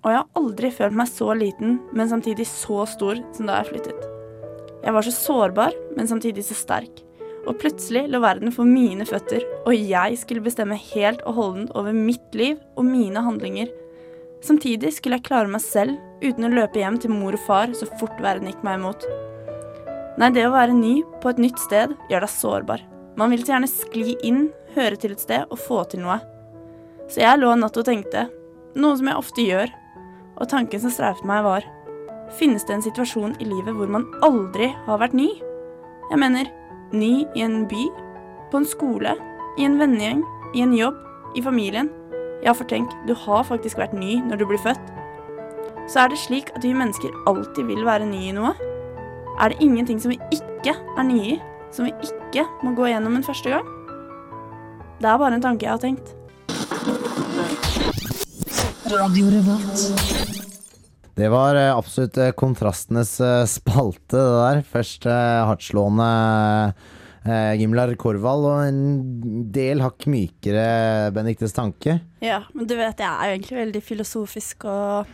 Og 0.03 0.11
jeg 0.11 0.21
har 0.21 0.41
aldri 0.41 0.73
følt 0.75 0.97
meg 0.99 1.11
så 1.11 1.33
liten, 1.37 1.79
men 1.93 2.11
samtidig 2.11 2.49
så 2.51 2.87
stor 2.91 3.23
som 3.37 3.49
da 3.49 3.61
jeg 3.61 3.73
flyttet. 3.73 4.12
Jeg 4.83 4.95
var 4.97 5.07
så 5.07 5.13
sårbar, 5.15 5.75
men 5.97 6.09
samtidig 6.11 6.43
så 6.47 6.57
sterk. 6.59 7.03
Og 7.47 7.59
plutselig 7.59 8.05
lå 8.11 8.19
verden 8.23 8.53
for 8.55 8.67
mine 8.67 9.07
føtter, 9.07 9.43
og 9.67 9.75
jeg 9.75 10.19
skulle 10.19 10.43
bestemme 10.43 10.79
helt 10.79 11.23
og 11.27 11.37
holdent 11.39 11.73
over 11.79 11.95
mitt 11.95 12.35
liv 12.39 12.59
og 12.77 12.87
mine 12.87 13.23
handlinger. 13.23 13.71
Samtidig 14.43 14.91
skulle 14.97 15.21
jeg 15.21 15.27
klare 15.29 15.51
meg 15.51 15.63
selv 15.63 15.99
uten 16.23 16.49
å 16.49 16.51
løpe 16.51 16.83
hjem 16.83 16.99
til 17.03 17.15
mor 17.15 17.35
og 17.39 17.45
far 17.47 17.75
så 17.79 17.87
fort 18.01 18.19
verden 18.23 18.51
gikk 18.51 18.65
meg 18.67 18.81
imot. 18.81 19.07
Nei, 20.19 20.31
det 20.35 20.49
å 20.49 20.55
være 20.55 20.75
ny 20.75 20.97
på 21.23 21.31
et 21.31 21.41
nytt 21.43 21.63
sted 21.63 21.95
gjør 22.11 22.27
deg 22.27 22.33
sårbar. 22.35 22.83
Man 23.19 23.31
vil 23.31 23.45
så 23.45 23.55
gjerne 23.55 23.71
skli 23.71 24.17
inn, 24.27 24.49
høre 24.75 24.99
til 24.99 25.15
et 25.15 25.23
sted 25.23 25.47
og 25.47 25.63
få 25.63 25.85
til 25.91 26.03
noe. 26.03 26.19
Så 27.11 27.23
jeg 27.23 27.39
lå 27.39 27.55
natt 27.59 27.79
og 27.79 27.87
tenkte, 27.87 28.27
noe 28.75 28.99
som 28.99 29.11
jeg 29.11 29.21
ofte 29.21 29.47
gjør, 29.47 29.73
og 30.41 30.51
tanken 30.51 30.83
som 30.83 30.95
streifet 30.95 31.29
meg 31.29 31.47
var 31.47 31.67
Finnes 32.39 32.65
det 32.65 32.75
en 32.75 32.85
situasjon 32.85 33.35
i 33.41 33.47
livet 33.47 33.77
hvor 33.77 33.91
man 33.93 34.07
aldri 34.25 34.71
har 34.87 35.01
vært 35.03 35.17
ny? 35.17 35.29
Jeg 36.11 36.21
mener 36.21 36.49
ny 36.93 37.27
i 37.37 37.45
en 37.45 37.67
by, 37.69 37.85
på 38.53 38.61
en 38.61 38.69
skole, 38.69 39.15
i 39.61 39.67
en 39.69 39.79
vennegjeng, 39.81 40.23
i 40.57 40.65
en 40.65 40.73
jobb, 40.77 40.97
i 41.37 41.45
familien. 41.45 41.91
Ja, 42.45 42.55
for 42.57 42.69
tenk, 42.69 42.91
du 43.07 43.15
har 43.17 43.45
faktisk 43.49 43.79
vært 43.81 43.95
ny 43.97 44.19
når 44.25 44.41
du 44.41 44.47
blir 44.49 44.61
født. 44.61 44.93
Så 45.89 46.05
er 46.05 46.13
det 46.13 46.21
slik 46.23 46.53
at 46.57 46.65
vi 46.65 46.73
mennesker 46.77 47.15
alltid 47.29 47.69
vil 47.69 47.85
være 47.85 48.09
nye 48.09 48.31
i 48.31 48.37
noe. 48.37 48.53
Er 49.41 49.53
det 49.53 49.61
ingenting 49.61 50.01
som 50.01 50.13
vi 50.13 50.21
ikke 50.33 50.75
er 50.77 51.09
nye 51.09 51.37
i, 51.37 51.41
som 51.73 51.89
vi 51.89 51.93
ikke 52.05 52.47
må 52.65 52.75
gå 52.77 52.91
gjennom 52.93 53.17
en 53.17 53.27
første 53.27 53.53
gang? 53.53 53.69
Det 55.03 55.09
er 55.11 55.19
bare 55.19 55.35
en 55.37 55.45
tanke 55.45 55.67
jeg 55.67 55.73
har 55.73 55.83
tenkt. 55.83 56.15
Det 61.15 61.29
var 61.29 61.59
eh, 61.61 61.77
absolutt 61.77 62.17
eh, 62.17 62.33
kontrastenes 62.33 63.19
eh, 63.21 63.45
spalte, 63.51 64.17
det 64.17 64.41
der. 64.41 64.63
Først 64.73 65.09
hardtslående 65.09 66.11
Gimlar 67.23 67.93
Korvald 68.03 68.47
og 68.51 68.61
en 68.67 68.79
del 69.55 69.79
hakk 69.85 70.09
mykere 70.11 71.13
Benedictes 71.15 71.53
tanke. 71.55 72.01
Ja, 72.25 72.41
men 72.51 72.67
du 72.67 72.75
vet, 72.75 72.99
jeg 72.99 73.07
er 73.07 73.29
jo 73.29 73.37
egentlig 73.37 73.59
veldig 73.61 73.83
filosofisk 73.87 74.67
og 74.67 75.13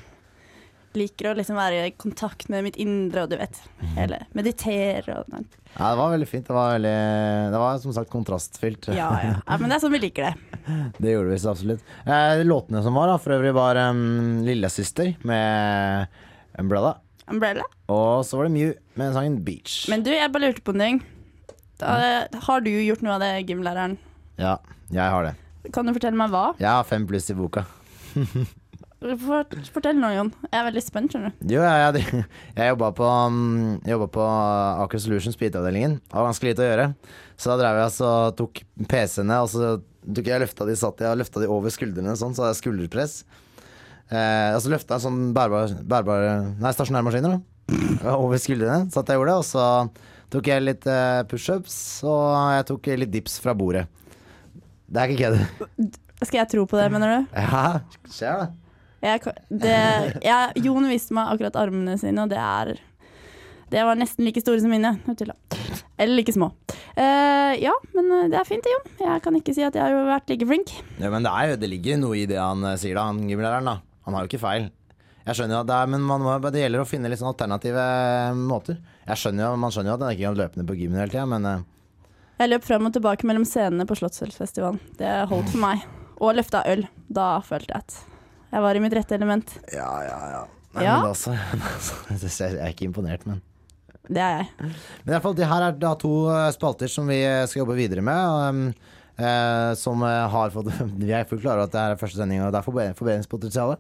liker 0.99 1.31
å 1.31 1.35
liksom 1.39 1.59
være 1.59 1.87
i 1.89 1.95
kontakt 2.01 2.49
med 2.53 2.67
mitt 2.67 2.79
indre 2.81 3.25
og 3.25 3.33
du 3.33 3.37
vet, 3.41 3.59
hele 3.97 4.21
meditere 4.37 5.21
og 5.21 5.33
Ja, 5.33 5.91
det 5.91 5.99
var 6.01 6.13
veldig 6.15 6.29
fint. 6.29 6.47
Det 6.49 6.57
var, 6.57 6.75
veldig, 6.77 6.95
det 7.55 7.63
var 7.63 7.81
som 7.83 7.95
sagt 7.97 8.13
kontrastfylt. 8.13 8.91
Ja, 8.93 9.11
ja. 9.25 9.35
ja, 9.41 9.59
men 9.61 9.71
det 9.71 9.79
er 9.79 9.85
sånn 9.85 9.95
vi 9.95 10.03
liker 10.07 10.29
det. 10.29 10.61
Det 11.03 11.13
gjorde 11.15 11.33
vi 11.33 11.41
så 11.41 11.53
absolutt. 11.55 11.85
Eh, 12.05 12.43
låtene 12.45 12.83
som 12.85 12.97
var, 12.99 13.09
da, 13.09 13.19
for 13.23 13.37
øvrig 13.39 13.55
var 13.57 13.79
um, 13.89 14.43
'Lillesøster' 14.45 15.15
med 15.29 16.19
Umbrella. 16.61 16.99
Umbrella. 17.29 17.65
Og 17.93 18.25
så 18.27 18.37
var 18.41 18.49
det 18.49 18.55
Mew 18.57 18.75
med 19.01 19.15
sangen 19.17 19.39
'Beach'. 19.47 19.87
Men 19.93 20.05
du, 20.05 20.13
jeg 20.13 20.33
bare 20.35 20.49
lurte 20.49 20.65
på 20.67 20.77
en 20.77 20.85
ting. 20.85 21.03
Da, 21.79 22.27
har 22.49 22.65
du 22.65 22.73
gjort 22.75 23.05
noe 23.07 23.17
av 23.17 23.23
det, 23.23 23.33
gymlæreren? 23.49 23.97
Ja, 24.41 24.59
jeg 24.91 25.15
har 25.15 25.29
det. 25.29 25.35
Kan 25.75 25.87
du 25.87 25.95
fortelle 25.95 26.19
meg 26.19 26.33
hva? 26.33 26.51
Jeg 26.59 26.71
har 26.71 26.87
fem 26.89 27.07
pluss 27.07 27.31
i 27.31 27.37
boka. 27.39 27.65
Fort, 28.99 29.53
fortell 29.71 29.95
nå, 29.95 30.09
Jon. 30.11 30.31
Jeg 30.49 30.59
er 30.59 30.65
veldig 30.67 30.83
spent, 30.83 31.13
skjønner 31.15 31.31
du. 31.31 31.53
Jo, 31.55 31.61
jeg, 31.63 32.01
jeg, 32.03 32.23
jeg 32.59 32.71
jobba 32.73 32.89
på, 32.99 33.07
um, 33.07 34.09
på 34.11 34.25
Aker 34.83 35.03
Solutions 35.05 35.39
på 35.39 35.47
IT-avdelingen. 35.47 36.01
Det 36.03 36.17
var 36.17 36.27
ganske 36.27 36.49
lite 36.49 36.65
å 36.65 36.67
gjøre. 36.67 36.87
Så 37.39 37.53
da 37.53 37.59
drev 37.61 37.79
jeg 37.79 37.87
altså, 37.93 38.11
tok 38.41 38.63
PC-ene, 38.91 39.39
og 39.45 39.53
så 39.53 39.77
tok 40.19 40.31
jeg 40.33 40.43
løfta 40.43 40.67
de, 40.67 40.77
satt 40.81 41.05
jeg 41.05 41.15
og 41.15 41.23
løfta 41.23 41.45
de 41.45 41.53
over 41.55 41.75
skuldrene 41.75 42.17
sånn, 42.19 42.35
så 42.35 42.43
hadde 42.43 42.57
jeg 42.57 42.61
skulderpress. 42.65 43.17
Eh, 44.11 44.51
og 44.57 44.61
så 44.65 44.75
løfta 44.75 44.99
jeg 44.99 45.07
sånn 45.07 45.25
bærbar, 45.37 45.79
bærbar 45.87 46.29
Nei, 46.59 46.75
stasjonærmaskiner, 46.75 47.39
da. 47.39 48.15
Over 48.17 48.43
skuldrene. 48.43 48.89
Satt 48.91 49.13
jeg 49.13 49.21
gjorde 49.21 49.35
det, 49.37 49.41
og 49.45 49.47
så 49.47 50.29
tok 50.35 50.51
jeg 50.51 50.67
litt 50.67 50.91
eh, 50.91 51.23
pushups, 51.31 51.77
og 52.03 52.57
jeg 52.57 52.71
tok 52.75 52.95
litt 52.99 53.15
dips 53.15 53.39
fra 53.45 53.55
bordet. 53.55 53.87
Det 54.91 55.05
er 55.05 55.13
ikke 55.13 55.29
kødd. 55.29 55.99
Skal 56.25 56.43
jeg 56.43 56.51
tro 56.51 56.67
på 56.67 56.81
det, 56.81 56.89
mener 56.91 57.13
du? 57.21 57.37
Ja, 57.39 57.79
skjer 58.11 58.43
det. 58.43 58.57
Jeg, 59.05 59.23
det 59.51 59.75
jeg, 60.25 60.63
Jon 60.65 60.89
viste 60.91 61.15
meg 61.15 61.31
akkurat 61.31 61.59
armene 61.61 61.95
sine, 62.01 62.25
og 62.25 62.33
det 62.33 62.41
er 62.43 62.73
Det 63.71 63.85
var 63.87 63.99
nesten 64.01 64.27
like 64.27 64.41
store 64.43 64.63
som 64.63 64.73
mine. 64.73 64.97
Eller 65.99 66.15
like 66.17 66.33
små. 66.33 66.51
Uh, 66.99 67.55
ja, 67.61 67.75
men 67.95 68.09
eh, 68.15 68.29
det 68.33 68.39
er 68.41 68.47
fint, 68.49 68.65
Jon. 68.67 68.87
Jeg 68.99 69.23
kan 69.23 69.37
ikke 69.39 69.55
si 69.55 69.63
at 69.67 69.77
jeg 69.77 69.83
har 69.85 70.09
vært 70.09 70.31
like 70.33 70.47
flink. 70.49 70.73
Ja, 70.99 71.11
men 71.13 71.27
det, 71.27 71.31
er 71.31 71.53
jo, 71.53 71.61
det 71.63 71.71
ligger 71.71 72.01
noe 72.01 72.17
i 72.19 72.25
det 72.27 72.41
han 72.41 72.65
eh, 72.65 72.79
sier, 72.81 72.97
da, 72.99 73.05
han 73.11 73.21
gymlæreren. 73.29 73.69
da. 73.69 73.77
Han 74.07 74.17
har 74.17 74.25
jo 74.25 74.31
ikke 74.33 74.43
feil. 74.43 74.71
Jeg 75.29 75.37
skjønner 75.37 75.59
jo 75.59 75.61
at 75.61 75.69
det 75.69 75.77
er, 75.77 75.91
men 75.93 76.07
man 76.09 76.25
må, 76.25 76.35
det 76.49 76.63
gjelder 76.63 76.83
å 76.83 76.89
finne 76.89 77.11
litt 77.13 77.21
sånn 77.21 77.31
alternative 77.35 77.85
måter. 78.41 78.79
Jeg 79.05 79.21
skjønner 79.21 79.45
jo, 79.45 79.51
Man 79.61 79.75
skjønner 79.75 79.93
jo 79.93 79.97
at 79.99 80.05
han 80.07 80.17
ikke 80.17 80.25
kan 80.25 80.39
løpe 80.41 80.61
ned 80.61 80.71
på 80.71 80.79
gymmen 80.79 81.03
hele 81.03 81.13
tida, 81.13 81.27
men 81.29 81.47
uh. 81.47 81.67
Jeg 82.39 82.53
løp 82.53 82.65
fram 82.65 82.87
og 82.89 82.95
tilbake 82.95 83.27
mellom 83.29 83.45
scenene 83.47 83.85
på 83.87 83.99
Slottsfjellfestivalen. 83.99 84.79
Det 84.99 85.11
holdt 85.29 85.51
for 85.51 85.63
meg. 85.63 85.83
Og 86.23 86.39
løfta 86.39 86.63
øl. 86.71 86.87
Da 87.11 87.33
følte 87.47 87.75
jeg 87.75 87.83
at 87.83 87.99
jeg 88.53 88.63
var 88.65 88.75
i 88.79 88.81
mitt 88.85 88.95
rette 88.97 89.15
element. 89.19 89.55
Ja, 89.73 89.91
ja, 90.07 90.19
ja. 90.35 90.45
Nei, 90.75 90.85
Ja. 90.85 90.97
men 91.01 91.11
altså, 91.11 91.33
altså 92.13 92.29
Jeg 92.45 92.59
er 92.61 92.73
ikke 92.75 92.85
imponert, 92.89 93.25
men 93.27 93.41
Det 94.09 94.21
er 94.25 94.37
jeg. 94.39 94.47
Men 94.61 95.09
i 95.09 95.13
hvert 95.15 95.23
fall, 95.25 95.35
det 95.37 95.49
her 95.51 95.63
er 95.69 95.73
da 95.81 95.95
to 96.01 96.13
eh, 96.33 96.51
spalter 96.55 96.89
som 96.93 97.09
vi 97.11 97.19
skal 97.49 97.63
jobbe 97.65 97.77
videre 97.77 98.05
med. 98.05 98.17
og, 98.17 98.49
um, 98.49 98.75
eh, 99.19 99.73
som 99.77 100.03
eh, 100.07 100.29
har 100.33 100.51
fått 100.55 100.71
Vi 101.01 101.11
er 101.13 101.25
fullt 101.29 101.43
klare 101.45 101.61
over 101.61 101.69
at 101.69 101.73
det 101.75 101.81
her 101.83 101.97
er 101.97 102.01
første 102.01 102.21
sending, 102.21 102.41
og 102.45 102.53
det 102.55 102.61
er 102.63 102.69
forbe- 102.69 102.95
forbedringspotensial. 103.01 103.77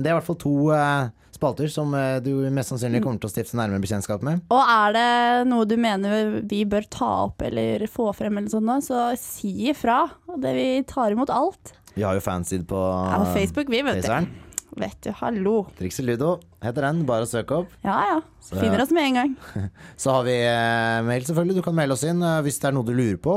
Men 0.00 0.04
det 0.06 0.08
er 0.08 0.14
i 0.14 0.16
hvert 0.16 0.28
fall 0.30 0.38
to 0.40 0.50
eh, 0.72 1.10
spalter 1.36 1.68
som 1.68 1.92
eh, 1.92 2.14
du 2.24 2.30
mest 2.56 2.72
sannsynlig 2.72 3.02
kommer 3.04 3.20
til 3.20 3.28
å 3.28 3.32
stifte 3.34 3.58
nærmere 3.58 3.82
bekjentskap 3.84 4.22
med. 4.24 4.40
Og 4.48 4.62
er 4.64 4.94
det 4.96 5.08
noe 5.50 5.66
du 5.68 5.74
mener 5.76 6.38
vi 6.48 6.62
bør 6.64 6.86
ta 6.88 7.08
opp 7.26 7.44
eller 7.44 7.84
få 7.92 8.06
frem, 8.16 8.38
eller 8.40 8.48
sånt, 8.48 8.86
så 8.88 9.10
si 9.20 9.52
ifra. 9.68 10.06
Det 10.40 10.54
Vi 10.56 10.64
tar 10.88 11.12
imot 11.12 11.28
alt. 11.36 11.74
Vi 11.92 12.06
har 12.06 12.16
jo 12.16 12.24
fanside 12.24 12.64
på, 12.70 12.80
Ja, 12.80 13.20
på 13.20 13.34
Facebook, 13.36 13.68
vi, 13.68 13.82
vet 13.84 14.00
du. 14.08 14.46
Vet 14.80 15.00
du, 15.04 15.10
hallo. 15.20 15.54
Trixie 15.76 16.06
Ludo 16.06 16.38
heter 16.64 16.86
den, 16.88 17.04
bare 17.04 17.26
å 17.26 17.28
søke 17.28 17.60
opp. 17.60 17.72
Ja 17.84 18.00
ja. 18.08 18.18
Så- 18.40 18.56
Finner 18.56 18.80
oss 18.86 18.92
med 18.96 19.10
en 19.10 19.18
gang. 19.20 19.36
Så 20.00 20.14
har 20.16 20.24
vi 20.24 20.38
eh, 20.40 21.00
mail, 21.04 21.28
selvfølgelig. 21.28 21.58
Du 21.60 21.66
kan 21.68 21.76
melde 21.76 21.98
oss 21.98 22.06
inn 22.08 22.24
hvis 22.46 22.56
det 22.62 22.70
er 22.70 22.78
noe 22.78 22.88
du 22.88 22.94
lurer 22.96 23.20
på, 23.20 23.34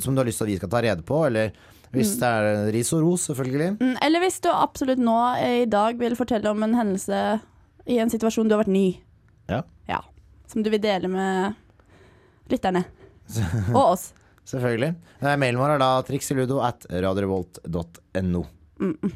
som 0.00 0.14
du 0.16 0.22
har 0.24 0.30
lyst 0.30 0.40
til 0.40 0.48
at 0.48 0.54
vi 0.54 0.60
skal 0.62 0.72
ta 0.72 0.80
rede 0.88 1.04
på, 1.04 1.26
eller 1.28 1.52
hvis 1.92 2.14
Mm. 2.16 2.20
det 2.20 2.28
er 2.28 2.72
ris 2.74 2.92
og 2.92 3.02
ros, 3.02 3.26
selvfølgelig. 3.30 3.70
Mm, 3.80 3.96
Eller 4.02 4.20
hvis 4.20 4.40
du 4.44 4.48
absolutt 4.52 4.98
nå 4.98 5.16
eh, 5.38 5.62
i 5.62 5.66
dag 5.66 5.98
vil 5.98 6.16
fortelle 6.16 6.50
om 6.50 6.62
en 6.62 6.74
hendelse 6.74 7.40
i 7.88 7.98
en 7.98 8.10
situasjon 8.12 8.48
du 8.48 8.54
har 8.56 8.64
vært 8.64 8.72
ny. 8.74 8.98
Ja. 9.48 9.62
Ja. 9.88 10.00
Som 10.46 10.62
du 10.62 10.70
vil 10.70 10.80
dele 10.80 11.08
med 11.08 11.54
lytterne. 12.50 12.84
Og 13.74 13.82
oss. 13.94 14.12
Selvfølgelig. 14.48 14.94
Eh, 15.20 15.36
Mailen 15.36 15.60
vår 15.60 15.74
er 15.76 15.78
da 15.82 15.90
trikseludo 16.08 16.60
at 16.64 16.86
radiorevolt.no. 16.88 18.44
Mm. 18.80 19.12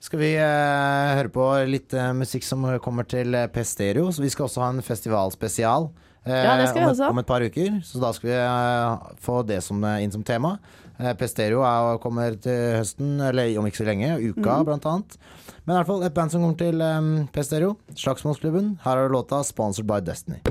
Skal 0.00 0.20
vi 0.22 0.32
eh, 0.38 1.12
høre 1.18 1.30
på 1.34 1.44
litt 1.66 1.94
eh, 1.94 2.12
musikk 2.14 2.44
som 2.46 2.62
kommer 2.82 3.06
til 3.10 3.34
eh, 3.34 3.48
P-Stereo? 3.50 4.10
Så 4.14 4.22
vi 4.22 4.30
skal 4.30 4.46
også 4.46 4.62
ha 4.62 4.68
en 4.70 4.82
festivalspesial 4.86 5.88
eh, 6.24 6.44
Ja, 6.44 6.54
om, 6.54 6.62
et, 6.90 7.00
om 7.08 7.18
et 7.22 7.26
par 7.26 7.42
uker. 7.42 7.80
Så 7.86 7.98
da 8.02 8.12
skal 8.14 8.30
vi 8.30 8.36
eh, 8.38 9.08
få 9.24 9.40
det 9.46 9.58
som, 9.66 9.82
eh, 9.84 10.02
inn 10.06 10.14
som 10.14 10.22
tema. 10.26 10.56
Eh, 10.98 11.14
P-Stereo 11.14 11.62
er- 11.62 11.98
kommer 12.02 12.34
til 12.42 12.78
høsten, 12.78 13.20
eller 13.20 13.58
om 13.58 13.66
ikke 13.66 13.84
så 13.84 13.86
lenge. 13.86 14.18
Uka, 14.18 14.58
mm. 14.58 14.64
blant 14.66 14.86
annet. 14.86 15.18
Men 15.64 15.74
i 15.74 15.78
hvert 15.78 15.86
fall 15.86 16.02
et 16.02 16.14
band 16.14 16.30
som 16.30 16.42
kommer 16.42 16.58
til 16.58 16.82
um, 16.82 17.28
P-Stereo. 17.32 17.76
Slagsmålsklubben. 17.94 18.78
Her 18.82 18.96
har 18.96 19.08
du 19.08 19.14
låta 19.14 19.42
'Sponsored 19.42 19.86
by 19.86 20.00
Destiny'. 20.02 20.42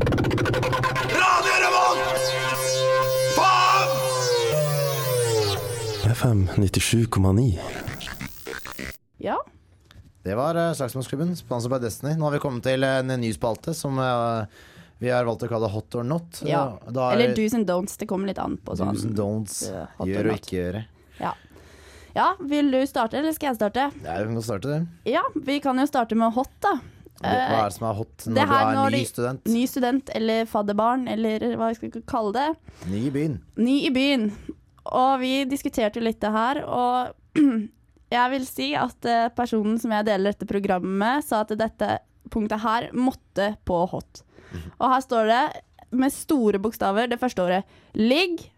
FM 6.18 6.48
97,9. 6.56 7.60
Ja. 9.18 9.38
Det 10.24 10.36
var 10.36 10.56
uh, 10.56 10.74
Slagsmålsklubben, 10.74 11.36
sponset 11.36 11.72
by 11.72 11.80
Destiny. 11.84 12.16
Nå 12.18 12.26
har 12.26 12.32
vi 12.32 12.40
kommet 12.40 12.64
til 12.64 12.84
en 12.84 13.08
ny 13.08 13.34
spalte 13.34 13.74
som 13.74 14.00
eh, 14.00 14.46
vi 15.00 15.10
har 15.14 15.26
valgt 15.28 15.44
å 15.46 15.50
kalle 15.52 15.70
Hot 15.70 15.96
or 15.96 16.04
not. 16.04 16.42
ja. 16.46 16.64
Er 16.88 17.14
Eller 17.14 17.36
do's 17.38 17.54
and 17.54 17.68
don'ts. 17.70 17.98
Det 17.98 18.08
kommer 18.10 18.28
litt 18.32 18.40
an 18.42 18.58
på 18.58 18.76
sånn. 18.78 18.96
do's 18.96 19.06
and 19.06 19.18
don'ts. 19.18 19.58
Uh, 19.70 20.06
Gjør 20.08 20.32
og 20.32 20.40
ikke 20.42 20.56
gjøre. 20.58 20.84
Ja. 21.20 21.34
ja, 22.16 22.28
vil 22.40 22.72
du 22.72 22.80
starte, 22.90 23.18
eller 23.18 23.34
skal 23.34 23.52
jeg 23.52 23.60
starte? 23.62 23.88
Ja, 24.04 24.18
vi 24.24 24.34
kan 24.34 24.44
starte 24.46 24.74
det. 24.74 24.80
Ja, 25.10 25.24
vi 25.36 25.60
kan 25.64 25.78
jo 25.82 25.86
starte 25.90 26.18
med 26.18 26.34
hot, 26.34 26.54
da. 26.66 26.78
Hva 27.18 27.32
er 27.34 27.64
det 27.72 27.74
som 27.74 27.88
er 27.90 27.96
hot 27.98 28.26
når 28.28 28.36
når 28.36 28.50
du 28.50 28.54
er 28.58 28.76
når 28.78 28.92
ny 28.94 29.00
student? 29.10 29.48
Ny 29.50 29.64
student 29.66 30.12
eller 30.14 30.46
fadderbarn, 30.50 31.08
eller 31.10 31.46
hva 31.58 31.72
jeg 31.72 31.80
skal 31.80 32.04
kalle 32.10 32.34
det. 32.36 32.50
Ny 32.92 33.08
i 33.08 33.14
byen. 33.16 33.40
Ny 33.58 33.78
i 33.88 33.94
byen. 33.94 34.28
Og 34.86 35.16
vi 35.24 35.32
diskuterte 35.50 36.04
litt 36.04 36.22
det 36.22 36.30
her, 36.32 36.62
og 36.66 37.42
jeg 38.18 38.34
vil 38.36 38.46
si 38.48 38.70
at 38.78 39.10
eh, 39.10 39.30
personen 39.36 39.80
som 39.82 39.92
jeg 39.98 40.06
deler 40.08 40.32
dette 40.32 40.48
programmet 40.50 40.94
med, 41.02 41.26
sa 41.26 41.42
at 41.42 41.56
dette 41.58 41.98
punktet 42.30 42.62
her 42.62 42.90
måtte 42.94 43.56
på 43.66 43.82
hot. 43.90 44.22
Og 44.80 44.88
her 44.94 45.02
står 45.06 45.28
det 45.32 45.42
med 45.98 46.12
store 46.12 46.60
bokstaver 46.60 47.08
det 47.10 47.20
første 47.20 47.42
året 47.44 47.64
'ligg 47.96 48.50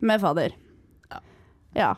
med 0.00 0.20
fader'. 0.20 0.52
Ja. 1.74 1.94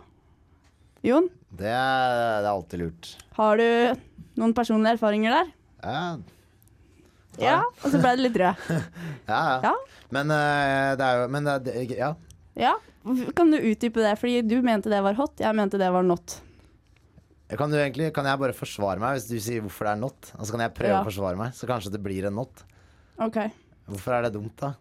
Jon, 1.02 1.28
Det 1.52 1.66
er, 1.66 2.40
det 2.42 2.46
er 2.46 2.52
alltid 2.52 2.78
lurt. 2.80 3.16
har 3.37 3.56
du 3.56 3.96
noen 4.37 4.54
personlige 4.54 4.94
erfaringer 4.98 5.30
der? 5.30 5.52
Ja. 5.82 6.16
Ja, 7.40 7.62
og 7.82 7.88
så 7.90 7.98
ble 7.98 8.12
det 8.16 8.26
litt 8.28 8.37
rød. 8.37 8.54
Ja, 9.28 9.40
ja. 9.40 9.61
Ja. 9.64 9.74
Men 10.12 10.30
uh, 10.30 10.92
det 11.00 11.06
er 11.06 11.20
jo 11.22 11.28
Men 11.32 11.44
det, 11.64 11.74
ja. 11.96 12.14
Ja, 12.54 12.74
Kan 13.35 13.50
du 13.50 13.56
utdype 13.56 14.02
det? 14.04 14.18
Fordi 14.20 14.42
du 14.46 14.61
mente 14.62 14.90
det 14.92 15.00
var 15.02 15.14
hot, 15.14 15.40
jeg 15.40 15.56
mente 15.56 15.78
det 15.80 15.88
var 15.90 16.02
not. 16.04 16.40
Kan, 17.56 17.70
du 17.72 17.76
egentlig, 17.76 18.12
kan 18.14 18.24
jeg 18.24 18.38
bare 18.40 18.52
forsvare 18.56 19.00
meg 19.00 19.16
hvis 19.18 19.26
du 19.28 19.37
sier 19.40 19.61
hvorfor 19.64 19.85
det 19.88 19.92
er 19.96 20.00
not? 20.00 20.30
Og 20.38 20.46
så 20.46 20.52
kan 20.54 20.61
jeg 20.61 20.74
prøve 20.76 20.92
Ja. 20.94 21.00
å 21.02 21.08
forsvare 21.08 21.37
meg, 21.37 21.52
så 21.52 21.66
kanskje 21.68 21.90
det 21.92 22.02
blir 22.04 22.24
en 22.28 22.35
not. 22.37 22.62
Ok. 23.20 23.38
Hvorfor 23.90 24.16
er 24.16 24.27
det 24.27 24.33
dumt, 24.37 24.55
da? 24.61 24.75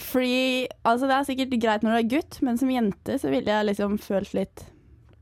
Fordi 0.00 0.68
altså 0.88 1.08
det 1.08 1.16
er 1.18 1.28
sikkert 1.28 1.58
greit 1.60 1.82
når 1.84 1.92
du 1.92 1.98
er 1.98 2.10
gutt, 2.14 2.38
men 2.40 2.56
som 2.60 2.70
jente 2.72 3.18
så 3.20 3.28
ville 3.32 3.52
jeg 3.52 3.68
liksom 3.68 3.98
følt 4.00 4.32
litt 4.36 4.64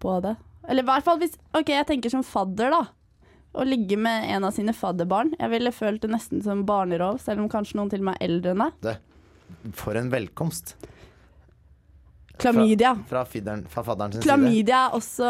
på 0.02 0.14
det. 0.22 0.36
Eller 0.70 0.84
i 0.84 0.90
hvert 0.90 1.06
fall 1.06 1.18
hvis 1.18 1.34
OK, 1.56 1.72
jeg 1.72 1.88
tenker 1.88 2.12
som 2.12 2.22
fadder, 2.26 2.70
da. 2.70 2.84
Å 3.50 3.66
ligge 3.66 3.98
med 3.98 4.28
en 4.30 4.46
av 4.46 4.54
sine 4.54 4.70
fadderbarn. 4.76 5.32
Jeg 5.40 5.50
ville 5.50 5.74
følt 5.74 6.04
det 6.04 6.12
nesten 6.12 6.44
som 6.44 6.62
barnerov, 6.68 7.18
selv 7.18 7.42
om 7.42 7.50
kanskje 7.50 7.80
noen 7.80 7.90
til 7.90 8.04
og 8.04 8.12
med 8.12 8.20
er 8.20 8.28
eldre 8.28 8.54
enn 8.54 8.62
deg. 8.62 8.78
Det, 8.86 8.96
for 9.74 9.98
en 9.98 10.12
velkomst. 10.12 10.76
Klamydia. 12.40 12.94
Fra, 12.94 13.08
fra, 13.10 13.24
fidderen, 13.28 13.66
fra 13.68 13.82
fadderen 13.84 14.14
sin 14.14 14.22
side. 14.22 14.28
Klamydia 14.28 14.84
er 14.86 14.96
også 14.96 15.28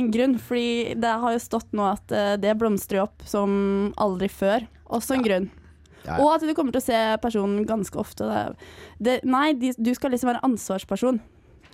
en 0.00 0.08
grunn, 0.14 0.38
fordi 0.40 0.96
det 1.04 1.12
har 1.22 1.36
jo 1.36 1.42
stått 1.44 1.76
nå 1.76 1.84
at 1.92 2.16
eh, 2.16 2.34
det 2.40 2.56
blomstrer 2.58 3.04
opp 3.04 3.28
som 3.28 3.52
aldri 4.00 4.30
før. 4.32 4.64
Også 4.90 5.18
en 5.18 5.26
grunn. 5.26 5.50
Ja, 6.04 6.14
ja. 6.14 6.20
Og 6.22 6.32
at 6.36 6.44
du 6.46 6.52
kommer 6.56 6.72
til 6.74 6.82
å 6.82 6.86
se 6.86 7.00
personen 7.22 7.66
ganske 7.68 8.00
ofte. 8.00 8.28
Det, 8.98 9.20
nei, 9.28 9.50
de, 9.58 9.74
du 9.76 9.92
skal 9.96 10.14
liksom 10.14 10.32
være 10.32 10.42
ansvarsperson. 10.46 11.20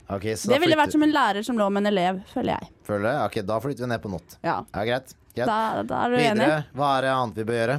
Okay, 0.07 0.37
så 0.39 0.53
Det 0.53 0.61
ville 0.63 0.79
vært 0.79 0.95
som 0.95 1.03
en 1.03 1.11
lærer 1.15 1.43
som 1.47 1.59
lå 1.59 1.67
med 1.75 1.83
en 1.83 1.91
elev, 1.91 2.19
føler 2.31 2.55
jeg. 2.55 2.71
Føler 2.87 3.09
du? 3.09 3.23
Ok, 3.25 3.41
da 3.47 3.59
flytter 3.63 3.87
vi 3.87 3.91
ned 3.91 4.03
på 4.05 4.11
not. 4.13 4.37
Ja, 4.47 4.61
Ja, 4.71 4.85
greit. 4.87 5.15
greit. 5.35 5.49
Da, 5.51 5.83
da 5.83 6.05
er 6.05 6.15
du 6.15 6.19
enig. 6.21 6.47
Videre, 6.47 6.65
hva 6.79 6.91
er 6.99 7.07
det 7.07 7.15
annet 7.17 7.41
vi 7.41 7.47
bør 7.49 7.59
gjøre? 7.61 7.79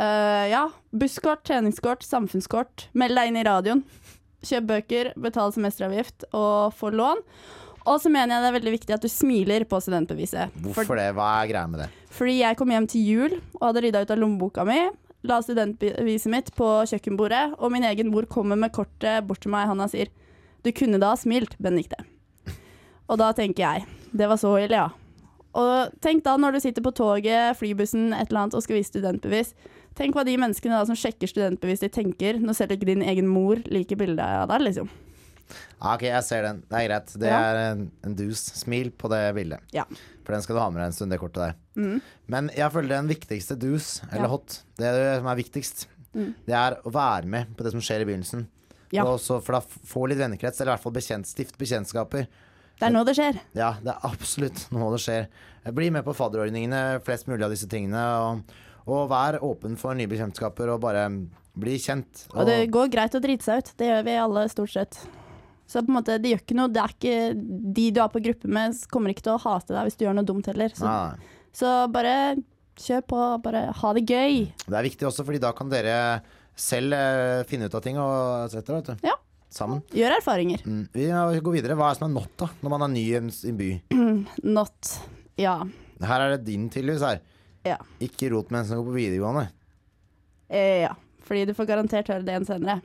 Uh, 0.00 0.44
ja. 0.50 0.64
Busskort, 0.90 1.44
treningskort, 1.46 2.02
samfunnskort. 2.06 2.88
Meld 2.98 3.18
deg 3.18 3.30
inn 3.30 3.38
i 3.38 3.46
radioen. 3.46 3.84
Kjøp 4.46 4.66
bøker, 4.70 5.12
betal 5.20 5.52
semesteravgift 5.54 6.26
og 6.32 6.74
få 6.74 6.90
lån. 6.96 7.22
Og 7.90 8.00
så 8.02 8.10
mener 8.12 8.34
jeg 8.34 8.42
det 8.44 8.48
er 8.50 8.56
veldig 8.58 8.72
viktig 8.74 8.96
at 8.96 9.04
du 9.04 9.08
smiler 9.12 9.64
på 9.68 9.78
studentbeviset. 9.80 10.56
Hvorfor 10.64 10.98
det? 10.98 11.10
Hva 11.16 11.28
er 11.40 11.50
greia 11.52 11.70
med 11.70 11.84
det? 11.84 11.88
Fordi 12.12 12.38
jeg 12.40 12.58
kom 12.58 12.72
hjem 12.74 12.88
til 12.90 13.06
jul 13.06 13.36
og 13.60 13.62
hadde 13.68 13.84
rydda 13.86 14.02
ut 14.04 14.12
av 14.14 14.20
lommeboka 14.20 14.66
mi. 14.68 14.80
La 15.26 15.42
studentbeviset 15.44 16.32
mitt 16.32 16.48
på 16.56 16.66
kjøkkenbordet, 16.88 17.58
og 17.60 17.72
min 17.74 17.84
egen 17.84 18.08
mor 18.12 18.24
kommer 18.30 18.56
med 18.56 18.72
kortet 18.72 19.26
bort 19.28 19.42
til 19.44 19.52
meg 19.52 19.68
Han 19.68 19.82
sier 19.88 20.08
Du 20.64 20.72
kunne 20.72 21.00
da 21.00 21.12
ha 21.12 21.18
smilt, 21.20 21.58
Benedicte. 21.60 22.00
Og 23.10 23.18
da 23.20 23.32
tenker 23.36 23.66
jeg 23.66 23.86
Det 24.12 24.28
var 24.30 24.40
så 24.40 24.54
ille, 24.62 24.86
ja. 24.86 24.88
Og 25.60 25.92
tenk 26.00 26.22
da 26.24 26.36
når 26.38 26.54
du 26.54 26.60
sitter 26.62 26.82
på 26.82 26.94
toget, 26.94 27.56
flybussen, 27.58 28.12
et 28.14 28.30
eller 28.30 28.44
annet 28.44 28.54
og 28.54 28.62
skal 28.62 28.78
vise 28.78 28.92
studentbevis. 28.92 29.54
Tenk 29.98 30.14
hva 30.14 30.22
de 30.24 30.36
menneskene 30.38 30.78
da 30.78 30.84
som 30.86 30.98
sjekker 30.98 31.26
studentbevis 31.26 31.82
de 31.82 31.90
tenker 31.90 32.38
når 32.38 32.54
selv 32.54 32.76
ikke 32.76 32.86
din 32.92 33.02
egen 33.02 33.26
mor 33.26 33.58
liker 33.66 33.98
bildet 33.98 34.22
av 34.22 34.46
deg, 34.52 34.62
liksom. 34.68 34.90
Ah, 35.80 35.94
ok, 35.96 36.02
jeg 36.08 36.24
ser 36.26 36.42
den. 36.46 36.60
Det 36.68 36.78
er 36.80 36.86
greit. 36.88 37.12
Det 37.18 37.28
Ja. 37.30 37.40
er 37.50 37.60
en, 37.72 37.90
en 38.04 38.14
dus. 38.18 38.42
Smil 38.60 38.90
på 38.90 39.08
det 39.12 39.22
bildet. 39.34 39.60
Ja. 39.72 39.84
For 40.24 40.32
den 40.36 40.42
skal 40.42 40.56
du 40.56 40.60
ha 40.60 40.68
med 40.70 40.80
deg 40.82 40.86
en 40.90 40.92
stund, 40.98 41.10
det 41.12 41.18
kortet 41.20 41.42
der. 41.42 41.54
Mm. 41.80 42.00
Men 42.28 42.50
jeg 42.56 42.70
føler 42.72 42.88
den 42.96 43.08
viktigste 43.08 43.56
dus, 43.58 44.00
eller 44.12 44.26
Ja. 44.28 44.32
hot, 44.34 44.62
det 44.78 44.86
er 44.86 44.98
det 44.98 45.18
som 45.22 45.26
er 45.32 45.36
viktigst. 45.40 45.86
Mm. 46.14 46.34
Det 46.46 46.54
er 46.54 46.78
å 46.84 46.90
være 46.92 47.26
med 47.26 47.56
på 47.56 47.62
det 47.64 47.72
som 47.72 47.80
skjer 47.80 48.02
i 48.02 48.08
begynnelsen. 48.10 48.46
Ja. 48.92 49.04
Og 49.04 49.18
også 49.20 49.40
for 49.42 49.52
da 49.52 49.58
f- 49.62 49.78
få 49.86 50.08
litt 50.10 50.18
vennekrets, 50.18 50.60
eller 50.60 50.72
i 50.72 50.76
hvert 50.76 50.82
fall 50.82 50.92
bekjent, 50.92 51.26
stift 51.26 51.56
bekjentskaper. 51.58 52.26
Det 52.80 52.86
er 52.88 52.90
nå 52.94 53.04
det 53.06 53.14
skjer. 53.14 53.38
Ja, 53.54 53.74
det 53.82 53.92
er 53.94 54.00
absolutt 54.08 54.66
noe 54.72 54.90
det 54.96 55.00
skjer. 55.04 55.28
Bli 55.76 55.90
med 55.94 56.02
på 56.04 56.14
fadderordningene, 56.16 57.00
flest 57.04 57.26
mulig 57.28 57.44
av 57.44 57.50
disse 57.54 57.68
tingene. 57.70 58.00
Og, 58.24 58.42
og 58.90 59.08
vær 59.12 59.38
åpen 59.44 59.76
for 59.78 59.94
nye 59.94 60.08
bekjentskaper, 60.10 60.72
og 60.74 60.80
bare 60.82 61.04
bli 61.60 61.76
kjent. 61.78 62.24
Og 62.34 62.46
det 62.48 62.70
går 62.72 62.88
greit 62.90 63.14
å 63.14 63.20
drite 63.20 63.44
seg 63.44 63.58
ut. 63.62 63.72
Det 63.76 63.86
gjør 63.90 64.04
vi 64.06 64.14
alle, 64.16 64.48
stort 64.48 64.70
sett. 64.72 64.98
Så 65.70 65.84
på 65.84 65.92
en 65.92 65.98
måte, 66.00 66.16
det 66.18 66.32
gjør 66.32 66.40
ikke 66.42 66.58
noe. 66.58 66.70
Det 66.74 66.82
er 66.82 66.94
ikke 66.96 67.16
De 67.78 67.84
du 67.94 68.00
er 68.02 68.10
på 68.10 68.22
gruppe 68.24 68.50
med, 68.50 68.78
kommer 68.90 69.12
ikke 69.14 69.28
til 69.28 69.36
å 69.36 69.42
hate 69.44 69.74
deg 69.76 69.86
hvis 69.86 69.98
du 70.00 70.04
gjør 70.06 70.16
noe 70.18 70.26
dumt 70.26 70.48
heller. 70.50 70.74
Så, 70.74 70.94
så 71.54 71.74
bare 71.94 72.14
kjør 72.80 73.04
på. 73.12 73.22
Bare 73.44 73.64
ha 73.78 73.92
det 73.94 74.02
gøy. 74.08 74.40
Det 74.66 74.76
er 74.80 74.88
viktig 74.88 75.06
også, 75.06 75.26
fordi 75.28 75.42
da 75.42 75.52
kan 75.54 75.70
dere 75.70 75.96
selv 76.58 76.96
eh, 76.96 77.42
finne 77.48 77.70
ut 77.70 77.76
av 77.78 77.84
ting 77.84 78.00
og 78.02 78.48
et 78.48 78.56
cetera, 78.56 78.80
vet 78.80 78.90
du. 78.90 79.06
Ja. 79.12 79.14
Sammen. 79.50 79.80
Gjør 79.94 80.14
erfaringer. 80.14 80.62
Mm. 80.62 80.82
Vi 80.94 81.06
går 81.42 81.56
videre. 81.56 81.74
Hva 81.78 81.88
er 81.90 81.96
det 81.96 82.00
som 82.02 82.06
er 82.06 82.14
not, 82.14 82.34
da? 82.38 82.50
Når 82.62 82.74
man 82.74 82.84
er 82.86 82.92
ny 82.92 83.02
i 83.02 83.16
en 83.18 83.30
i 83.30 83.50
en 83.50 83.58
by? 83.58 83.70
Not. 84.58 84.92
Ja. 85.40 85.56
Her 86.06 86.26
er 86.26 86.36
det 86.36 86.44
din, 86.46 86.68
tydeligvis. 86.70 87.02
her 87.02 87.22
Ja. 87.66 87.80
Ikke 88.02 88.30
rot 88.32 88.50
med 88.50 88.62
en 88.62 88.68
som 88.68 88.78
går 88.78 88.86
på 88.92 88.98
videregående. 88.98 89.48
Eh, 90.50 90.84
ja. 90.84 90.94
Fordi 91.26 91.48
du 91.48 91.54
får 91.54 91.66
garantert 91.70 92.10
høre 92.10 92.26
det 92.26 92.34
igjen 92.34 92.46
senere. 92.48 92.78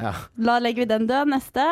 Ja. 0.00 0.14
Da 0.36 0.56
legger 0.62 0.84
vi 0.84 0.92
den 0.94 1.06
død. 1.10 1.28
Neste. 1.32 1.66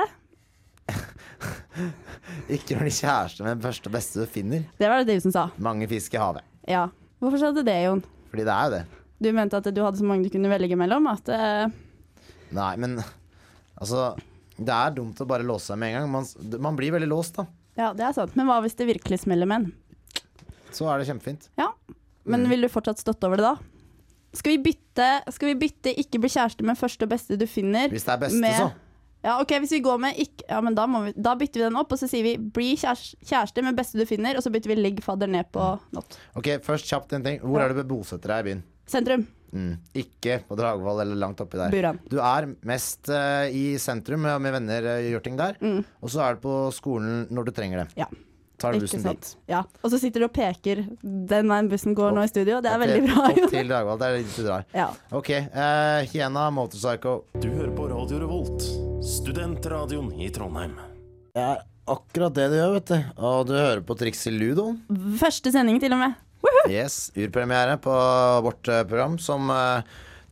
Ikke 2.57 2.77
bli 2.79 2.91
kjæreste 2.95 3.43
med 3.45 3.57
den 3.57 3.65
første 3.65 3.91
og 3.91 3.95
beste 3.97 4.23
du 4.23 4.31
finner. 4.31 4.65
Det 4.79 4.89
var 4.91 5.05
det 5.07 5.19
som 5.25 5.33
sa. 5.35 5.47
Mange 5.63 5.89
fisk 5.91 6.15
i 6.17 6.21
havet. 6.21 6.45
Ja. 6.71 6.87
Hvorfor 7.23 7.41
sa 7.41 7.51
du 7.57 7.63
det, 7.67 7.75
Jon? 7.87 8.03
Fordi 8.31 8.45
det 8.47 8.55
er 8.55 8.65
jo 8.69 8.75
det. 8.77 8.83
Du 9.25 9.31
mente 9.33 9.57
at 9.61 9.69
du 9.73 9.81
hadde 9.83 9.99
så 10.01 10.05
mange 10.07 10.27
du 10.27 10.33
kunne 10.33 10.51
velge 10.53 10.77
mellom? 10.79 11.07
At 11.11 11.29
uh... 11.33 11.69
Nei, 12.57 12.73
men 12.79 12.99
altså 13.81 14.11
Det 14.59 14.73
er 14.73 14.93
dumt 14.97 15.19
å 15.21 15.27
bare 15.29 15.45
låse 15.47 15.73
seg 15.73 15.81
med 15.81 15.93
en 15.95 15.97
gang. 16.03 16.11
Man, 16.13 16.27
man 16.69 16.77
blir 16.79 16.93
veldig 16.97 17.09
låst, 17.11 17.39
da. 17.41 17.47
Ja, 17.77 17.91
det 17.97 18.05
er 18.09 18.15
sant. 18.17 18.37
Men 18.39 18.49
hva 18.49 18.59
hvis 18.65 18.77
det 18.79 18.87
virkelig 18.89 19.23
smeller 19.25 19.49
med 19.51 19.67
en? 19.67 20.23
Så 20.77 20.87
er 20.93 21.01
det 21.01 21.09
kjempefint. 21.11 21.49
Ja. 21.61 21.71
Men 22.27 22.43
Mm. 22.45 22.51
vil 22.51 22.65
du 22.67 22.69
fortsatt 22.73 22.99
støtte 23.01 23.29
over 23.29 23.39
det 23.41 23.47
da? 23.47 23.55
Skal 24.37 24.57
vi 24.57 24.63
bytte, 24.67 25.07
skal 25.33 25.49
vi 25.53 25.59
bytte 25.61 25.93
ikke 26.03 26.19
bli 26.21 26.29
kjæreste 26.33 26.65
med 26.67 26.77
første 26.77 27.07
og 27.07 27.13
beste 27.13 27.37
du 27.41 27.47
finner? 27.49 27.89
Hvis 27.93 28.05
det 28.05 28.13
er 28.17 28.23
beste, 28.25 28.41
med- 28.43 28.59
så. 28.59 28.73
Ja, 29.27 29.41
ok, 29.43 29.57
hvis 29.65 29.75
vi 29.75 29.83
går 29.83 29.99
med 30.03 30.19
ikke 30.23 30.47
Ja, 30.47 30.61
men 30.63 30.77
da, 30.79 30.87
vi, 30.87 31.13
da 31.19 31.35
bytter 31.39 31.61
vi 31.61 31.67
den 31.67 31.79
opp, 31.81 31.91
og 31.93 31.99
så 31.99 32.07
sier 32.11 32.23
vi 32.23 32.37
'bli 32.39 32.77
kjæreste 32.79 33.65
med 33.65 33.79
beste 33.79 33.99
du 33.99 34.07
finner', 34.07 34.39
og 34.39 34.45
så 34.45 34.53
bytter 34.55 34.71
vi 34.71 34.79
'ligg 34.79 35.03
fadder' 35.03 35.31
ned 35.31 35.51
på 35.53 35.65
not. 35.97 36.19
Ok, 36.39 36.63
først 36.63 36.87
kjapt 36.87 37.17
en 37.17 37.25
ting. 37.25 37.41
Hvor 37.43 37.61
er 37.61 37.75
det 37.75 37.83
du 37.83 37.91
bosetter 37.91 38.31
deg 38.31 38.45
i 38.45 38.49
byen? 38.51 38.63
Sentrum. 38.87 39.27
Mm. 39.53 39.79
Ikke 39.95 40.39
på 40.47 40.57
Dragvoll 40.59 41.01
eller 41.03 41.19
langt 41.19 41.41
oppi 41.43 41.59
der. 41.59 41.71
Buran. 41.75 41.99
Du 42.11 42.19
er 42.23 42.47
mest 42.63 43.09
uh, 43.11 43.47
i 43.51 43.79
sentrum 43.83 44.23
med, 44.23 44.53
venner 44.53 44.87
uh, 44.95 45.11
gjør 45.11 45.25
ting 45.25 45.37
der. 45.39 45.59
Og 46.03 46.13
så 46.13 46.23
er 46.23 46.37
du 46.37 46.47
på 46.47 46.55
skolen 46.75 47.27
når 47.31 47.49
du 47.49 47.53
trenger 47.57 47.83
det. 47.83 47.89
Mm. 47.95 47.99
Ja. 48.05 48.09
Tar 48.59 48.73
du 48.73 48.81
bussen 48.81 49.03
dit. 49.05 49.31
Ja. 49.53 49.59
Og 49.85 49.91
så 49.93 49.99
sitter 50.01 50.23
du 50.23 50.27
og 50.31 50.33
peker 50.33 50.79
den 51.05 51.51
veien 51.53 51.67
bussen 51.69 51.95
går 51.95 52.15
nå 52.17 52.23
i 52.25 52.31
studio. 52.31 52.63
Det 52.65 52.71
er 52.71 52.79
Opp 52.79 52.85
veldig 52.87 53.01
til- 53.03 53.11
bra. 53.13 53.25
Opp 53.29 53.51
til 53.53 53.69
Dragvoll. 53.69 53.99
Det 54.01 54.07
er 54.09 54.17
dit 54.23 54.37
du 54.37 54.43
drar. 54.47 54.65
Ja. 54.73 54.87
Ok. 55.13 55.31
eh, 55.31 56.07
Hiena 56.13 56.47
Motorpsycho. 56.57 57.17
Du 57.41 57.49
hører 57.53 57.75
på 57.77 57.89
Radio 57.93 58.19
Revolt, 58.25 58.65
studentradioen 59.05 60.13
i 60.23 60.29
Trondheim. 60.33 60.77
Det 61.37 61.43
er 61.43 61.61
akkurat 61.87 62.35
det 62.37 62.47
du 62.53 62.57
gjør, 62.57 62.73
vet 62.79 62.91
du. 62.93 62.97
Og 63.29 63.47
du 63.49 63.53
hører 63.59 63.83
på 63.87 63.97
Triks 63.99 64.25
i 64.31 64.33
Ludo. 64.33 64.71
Første 65.21 65.53
sending 65.55 65.81
til 65.83 65.93
og 65.93 66.01
med. 66.05 66.15
Yes, 66.71 67.11
Urpremiere 67.19 67.77
på 67.83 67.93
vårt 68.47 68.69
eh, 68.73 68.85
program 68.89 69.17
som 69.23 69.51
uh, 69.51 69.83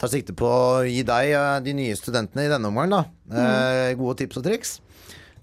tar 0.01 0.11
sikte 0.13 0.35
på 0.37 0.47
å 0.49 0.83
gi 0.87 1.03
deg, 1.07 1.33
de 1.67 1.75
nye 1.77 1.95
studentene 1.99 2.47
i 2.47 2.51
denne 2.51 2.71
omgang, 2.71 2.91
da, 2.93 3.03
eh, 3.35 3.93
gode 3.99 4.17
tips 4.23 4.39
og 4.41 4.45
triks 4.47 4.73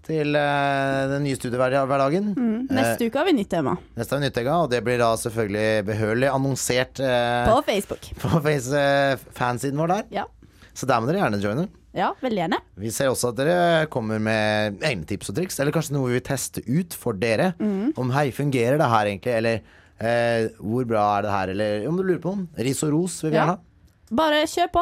til 0.06 0.36
eh, 0.38 1.02
den 1.12 1.26
nye 1.26 1.38
studiehverdagen. 1.38 2.32
Mm. 2.36 2.68
Neste 2.74 3.08
uke 3.08 3.20
har 3.22 3.28
vi 3.30 3.36
nytt 3.38 3.52
tema. 3.54 3.76
Neste 3.98 4.16
har 4.16 4.22
vi 4.22 4.28
nytt 4.28 4.38
tema, 4.40 4.56
og 4.64 4.72
det 4.74 4.82
blir 4.86 5.02
da 5.02 5.12
selvfølgelig 5.20 5.86
behørig 5.90 6.32
annonsert 6.32 7.02
eh, 7.06 7.50
På 7.50 7.60
Facebook. 7.68 8.10
på 8.24 8.42
eh, 8.50 9.14
fansiden 9.38 9.82
vår 9.82 9.94
der. 9.96 10.10
Ja. 10.22 10.26
Så 10.74 10.88
der 10.90 11.02
må 11.04 11.10
dere 11.10 11.22
gjerne 11.26 11.42
joine. 11.44 11.68
Ja, 11.96 12.14
veldig 12.24 12.40
gjerne. 12.46 12.60
Vi 12.80 12.92
ser 12.96 13.10
også 13.12 13.34
at 13.34 13.40
dere 13.42 13.88
kommer 13.92 14.22
med 14.24 14.80
egne 14.88 15.04
tips 15.08 15.34
og 15.34 15.38
triks, 15.42 15.60
eller 15.60 15.76
kanskje 15.76 15.98
noe 15.98 16.08
vi 16.08 16.18
vil 16.20 16.24
teste 16.30 16.64
ut 16.70 16.96
for 16.96 17.18
dere. 17.20 17.52
Mm. 17.60 17.92
Om 18.00 18.14
hei, 18.16 18.30
fungerer 18.36 18.80
det 18.80 18.88
her 18.94 19.10
egentlig, 19.12 19.34
eller 19.42 19.60
eh, 20.00 20.48
hvor 20.62 20.88
bra 20.88 21.04
er 21.18 21.28
det 21.28 21.34
her, 21.36 21.52
eller 21.56 21.90
om 21.92 22.00
du 22.00 22.06
lurer 22.08 22.24
på 22.24 22.34
noe. 22.38 22.48
Ris 22.64 22.80
og 22.88 22.96
ros 22.96 23.20
vil 23.26 23.34
vi 23.34 23.38
Ja. 23.38 23.44
gjerne 23.44 23.58
ha. 23.58 23.66
Bare 24.12 24.42
kjør 24.50 24.70
på. 24.74 24.82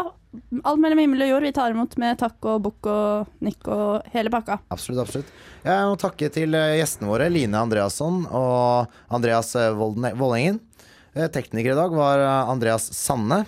Alt 0.66 0.82
mellom 0.82 1.00
himmel 1.02 1.24
og 1.26 1.30
jord. 1.32 1.46
Vi 1.46 1.54
tar 1.54 1.74
imot 1.74 1.94
med 2.02 2.18
takk 2.22 2.46
og 2.50 2.64
bukk 2.66 2.90
og 2.90 3.30
nikk 3.46 3.70
og 3.70 4.10
hele 4.14 4.32
pakka. 4.34 4.60
Absolutt, 4.74 5.02
absolutt. 5.04 5.30
Jeg 5.66 5.86
må 5.90 5.98
takke 6.02 6.30
til 6.34 6.58
eh, 6.58 6.78
gjestene 6.80 7.10
våre, 7.10 7.30
Line 7.34 7.58
Andreasson 7.62 8.24
og 8.26 8.90
Andreas 9.14 9.54
eh, 9.58 9.70
Vollengen. 9.78 10.60
Eh, 11.14 11.30
Tekniker 11.34 11.74
i 11.76 11.80
dag 11.80 11.94
var 11.98 12.26
Andreas 12.50 12.90
Sanne. 12.98 13.44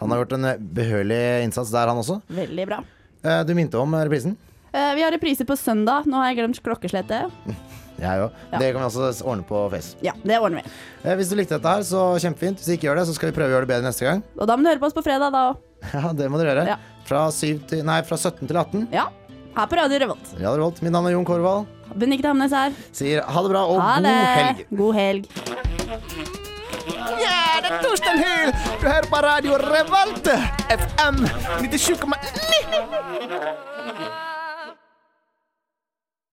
Han 0.00 0.12
har 0.12 0.22
gjort 0.22 0.36
en 0.38 0.50
eh, 0.54 0.60
behørig 0.80 1.22
innsats 1.44 1.72
der, 1.74 1.90
han 1.92 2.00
også. 2.00 2.20
Veldig 2.32 2.68
bra. 2.70 2.82
Du 3.44 3.50
minte 3.58 3.80
om 3.80 3.96
reprisen? 3.98 4.36
Vi 4.70 5.02
har 5.02 5.10
reprise 5.10 5.42
på 5.44 5.56
søndag. 5.58 6.06
Nå 6.06 6.20
har 6.20 6.30
jeg 6.30 6.38
glemt 6.38 6.62
klokkeslettet. 6.64 7.32
Jeg 7.98 8.22
òg. 8.24 8.30
Ja. 8.52 8.58
Det 8.62 8.68
kan 8.74 8.80
vi 8.82 8.86
også 8.86 9.24
ordne 9.26 9.44
på 9.48 9.56
Face. 9.72 9.96
Ja, 10.06 10.12
det 10.22 10.36
ordner 10.38 10.58
vi. 10.62 10.70
Eh, 11.04 11.14
Hvis 11.18 11.28
du 11.32 11.36
likte 11.38 11.54
dette 11.58 11.70
her, 11.76 11.82
så 11.86 12.00
kjempefint. 12.22 12.56
Hvis 12.60 12.68
du 12.70 12.74
ikke 12.76 12.86
gjør 12.88 12.96
det, 13.00 13.06
så 13.08 13.14
skal 13.16 13.28
vi 13.32 13.36
prøve 13.40 13.50
å 13.50 13.52
gjøre 13.56 13.64
det 13.66 13.72
bedre 13.74 13.86
neste 13.88 14.04
gang. 14.06 14.18
Og 14.38 14.44
da 14.46 14.52
må 14.56 14.60
du 14.62 14.68
høre 14.70 14.82
på 14.82 14.86
oss 14.90 14.94
på 14.96 15.02
fredag, 15.06 15.28
da 15.34 15.40
òg. 15.50 15.54
Ja, 15.94 16.02
det 16.14 16.26
må 16.30 16.36
dere 16.40 16.50
gjøre. 16.54 16.66
Ja. 16.74 16.78
Fra, 17.08 17.20
til, 17.32 17.82
nei, 17.86 18.00
fra 18.06 18.16
17 18.18 18.46
til 18.50 18.56
18. 18.58 18.88
Ja. 18.94 19.04
Her 19.58 19.66
på 19.66 19.74
Radio 19.80 19.98
Revolt. 20.04 20.26
Radio 20.38 20.66
er 20.68 20.72
Mitt 20.84 20.92
navn 20.94 21.06
er 21.08 21.12
Jon 21.16 21.24
Korvald. 21.26 21.66
Benikte 21.98 22.28
Hamnes 22.30 22.52
her. 22.54 22.70
Sier 22.94 23.22
ha 23.24 23.42
det 23.42 23.50
bra 23.50 23.62
og 23.66 23.80
Ha 23.80 23.94
god 23.96 24.04
det. 24.04 24.12
helg. 24.38 24.58
God 24.78 24.94
helg. 24.98 25.24
Ja, 27.18 27.40
det 27.64 27.70
er 27.72 27.78
Torstein 27.82 28.18
Hyl! 28.22 28.50
Du 28.80 28.86
hører 28.86 29.06
på 29.10 29.18
radio 29.24 29.52
Revolt, 29.64 30.26
FM 30.70 31.16
97,9! 31.64 34.27